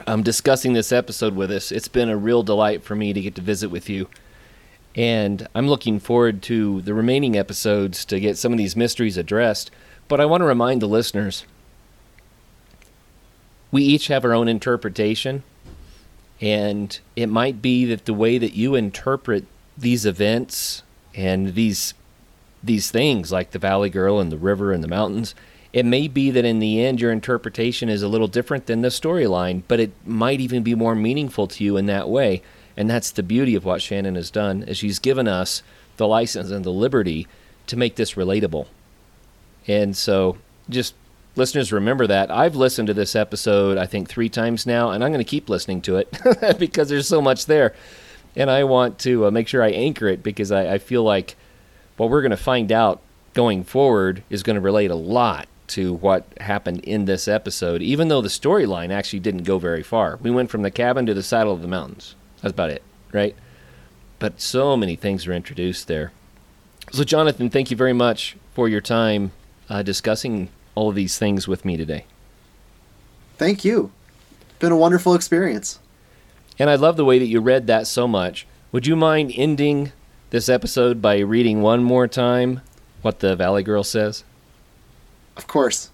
um, 0.07 0.23
discussing 0.23 0.73
this 0.73 0.91
episode 0.91 1.35
with 1.35 1.51
us. 1.51 1.71
It's 1.71 1.87
been 1.87 2.09
a 2.09 2.17
real 2.17 2.43
delight 2.43 2.83
for 2.83 2.95
me 2.95 3.13
to 3.13 3.21
get 3.21 3.35
to 3.35 3.41
visit 3.41 3.69
with 3.69 3.89
you. 3.89 4.07
And 4.95 5.47
I'm 5.55 5.67
looking 5.67 5.99
forward 5.99 6.41
to 6.43 6.81
the 6.81 6.93
remaining 6.93 7.37
episodes 7.37 8.03
to 8.05 8.19
get 8.19 8.37
some 8.37 8.51
of 8.51 8.57
these 8.57 8.75
mysteries 8.75 9.17
addressed. 9.17 9.71
But 10.07 10.19
I 10.19 10.25
want 10.25 10.41
to 10.41 10.45
remind 10.45 10.81
the 10.81 10.87
listeners 10.87 11.45
we 13.71 13.83
each 13.83 14.07
have 14.07 14.25
our 14.25 14.33
own 14.33 14.47
interpretation. 14.47 15.43
And 16.41 16.99
it 17.15 17.27
might 17.27 17.61
be 17.61 17.85
that 17.85 18.05
the 18.05 18.13
way 18.13 18.37
that 18.37 18.53
you 18.53 18.75
interpret 18.75 19.45
these 19.77 20.05
events 20.05 20.83
and 21.15 21.55
these 21.55 21.93
these 22.63 22.91
things 22.91 23.31
like 23.31 23.51
the 23.51 23.59
Valley 23.59 23.89
Girl 23.89 24.19
and 24.19 24.31
the 24.31 24.37
river 24.37 24.71
and 24.71 24.83
the 24.83 24.87
mountains, 24.87 25.33
it 25.73 25.85
may 25.85 26.07
be 26.07 26.31
that 26.31 26.45
in 26.45 26.59
the 26.59 26.83
end 26.83 26.99
your 26.99 27.11
interpretation 27.11 27.87
is 27.89 28.03
a 28.03 28.07
little 28.07 28.27
different 28.27 28.65
than 28.65 28.81
the 28.81 28.89
storyline, 28.89 29.63
but 29.67 29.79
it 29.79 29.91
might 30.05 30.41
even 30.41 30.63
be 30.63 30.75
more 30.75 30.95
meaningful 30.95 31.47
to 31.47 31.63
you 31.63 31.77
in 31.77 31.85
that 31.85 32.09
way. 32.09 32.41
And 32.75 32.89
that's 32.89 33.11
the 33.11 33.23
beauty 33.23 33.55
of 33.55 33.63
what 33.63 33.81
Shannon 33.81 34.15
has 34.15 34.31
done, 34.31 34.63
is 34.63 34.77
she's 34.77 34.99
given 34.99 35.27
us 35.27 35.63
the 35.97 36.07
license 36.07 36.51
and 36.51 36.65
the 36.65 36.71
liberty 36.71 37.27
to 37.67 37.77
make 37.77 37.95
this 37.95 38.15
relatable. 38.15 38.67
And 39.67 39.95
so 39.95 40.37
just 40.69 40.93
listeners 41.35 41.71
remember 41.71 42.05
that. 42.07 42.29
I've 42.29 42.55
listened 42.55 42.87
to 42.87 42.93
this 42.93 43.15
episode 43.15 43.77
I 43.77 43.85
think 43.85 44.09
3 44.09 44.27
times 44.27 44.65
now 44.65 44.91
and 44.91 45.03
I'm 45.03 45.11
going 45.11 45.23
to 45.23 45.29
keep 45.29 45.49
listening 45.49 45.81
to 45.83 45.97
it 45.97 46.17
because 46.59 46.89
there's 46.89 47.07
so 47.07 47.21
much 47.21 47.45
there. 47.45 47.73
And 48.35 48.49
I 48.49 48.63
want 48.65 48.99
to 48.99 49.27
uh, 49.27 49.31
make 49.31 49.47
sure 49.47 49.63
I 49.63 49.69
anchor 49.69 50.07
it 50.07 50.23
because 50.23 50.51
I, 50.51 50.73
I 50.73 50.77
feel 50.79 51.03
like 51.03 51.35
what 51.95 52.09
we're 52.09 52.21
going 52.21 52.31
to 52.31 52.37
find 52.37 52.71
out 52.71 53.01
going 53.33 53.63
forward 53.63 54.23
is 54.29 54.43
going 54.43 54.55
to 54.55 54.61
relate 54.61 54.91
a 54.91 54.95
lot 54.95 55.47
to 55.71 55.93
what 55.93 56.25
happened 56.39 56.79
in 56.83 57.05
this 57.05 57.27
episode, 57.27 57.81
even 57.81 58.07
though 58.07 58.21
the 58.21 58.29
storyline 58.29 58.91
actually 58.91 59.19
didn't 59.19 59.43
go 59.43 59.57
very 59.57 59.83
far. 59.83 60.17
We 60.21 60.31
went 60.31 60.49
from 60.49 60.61
the 60.61 60.71
cabin 60.71 61.05
to 61.05 61.13
the 61.13 61.23
saddle 61.23 61.53
of 61.53 61.61
the 61.61 61.67
mountains. 61.67 62.15
That's 62.41 62.53
about 62.53 62.69
it, 62.69 62.83
right? 63.11 63.35
But 64.19 64.39
so 64.39 64.77
many 64.77 64.95
things 64.95 65.25
were 65.25 65.33
introduced 65.33 65.87
there. 65.87 66.11
So, 66.91 67.03
Jonathan, 67.03 67.49
thank 67.49 67.71
you 67.71 67.77
very 67.77 67.93
much 67.93 68.35
for 68.53 68.67
your 68.67 68.81
time 68.81 69.31
uh, 69.69 69.81
discussing 69.81 70.49
all 70.75 70.89
of 70.89 70.95
these 70.95 71.17
things 71.17 71.47
with 71.47 71.63
me 71.63 71.77
today. 71.77 72.05
Thank 73.37 73.63
you. 73.63 73.91
It's 74.49 74.59
Been 74.59 74.71
a 74.71 74.77
wonderful 74.77 75.15
experience. 75.15 75.79
And 76.59 76.69
I 76.69 76.75
love 76.75 76.97
the 76.97 77.05
way 77.05 77.17
that 77.17 77.27
you 77.27 77.39
read 77.39 77.67
that 77.67 77.87
so 77.87 78.07
much. 78.07 78.45
Would 78.71 78.85
you 78.85 78.95
mind 78.95 79.31
ending 79.35 79.91
this 80.29 80.49
episode 80.49 81.01
by 81.01 81.19
reading 81.19 81.61
one 81.61 81.83
more 81.83 82.07
time 82.07 82.61
what 83.01 83.19
the 83.19 83.35
Valley 83.35 83.63
Girl 83.63 83.83
says? 83.83 84.23
Of 85.37 85.47
course. 85.47 85.89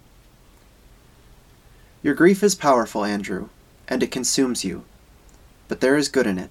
Your 2.04 2.13
grief 2.13 2.43
is 2.43 2.56
powerful, 2.56 3.04
Andrew, 3.04 3.50
and 3.88 4.02
it 4.04 4.12
consumes 4.12 4.63
you. 4.63 4.84
But 5.67 5.82
there 5.82 5.97
is 5.97 6.10
good 6.10 6.28
in 6.28 6.38
it. 6.38 6.50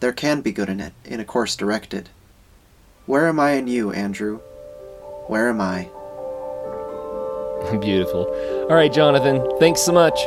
There 0.00 0.12
can 0.12 0.40
be 0.40 0.52
good 0.52 0.68
in 0.68 0.80
it, 0.80 0.92
in 1.04 1.20
a 1.20 1.24
course 1.24 1.56
directed. 1.56 2.10
Where 3.06 3.28
am 3.28 3.40
I 3.40 3.52
in 3.52 3.68
you, 3.68 3.92
Andrew? 3.92 4.38
Where 5.28 5.48
am 5.48 5.60
I? 5.60 5.88
Beautiful. 7.80 8.26
All 8.68 8.76
right, 8.76 8.92
Jonathan, 8.92 9.48
thanks 9.58 9.80
so 9.80 9.92
much. 9.92 10.18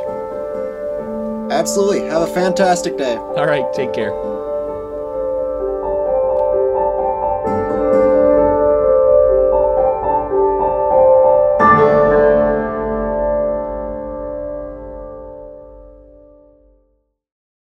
Absolutely. 1.52 2.08
Have 2.08 2.22
a 2.24 2.34
fantastic 2.34 2.98
day. 2.98 3.18
All 3.18 3.46
right, 3.46 3.72
take 3.74 3.94
care. 3.94 4.39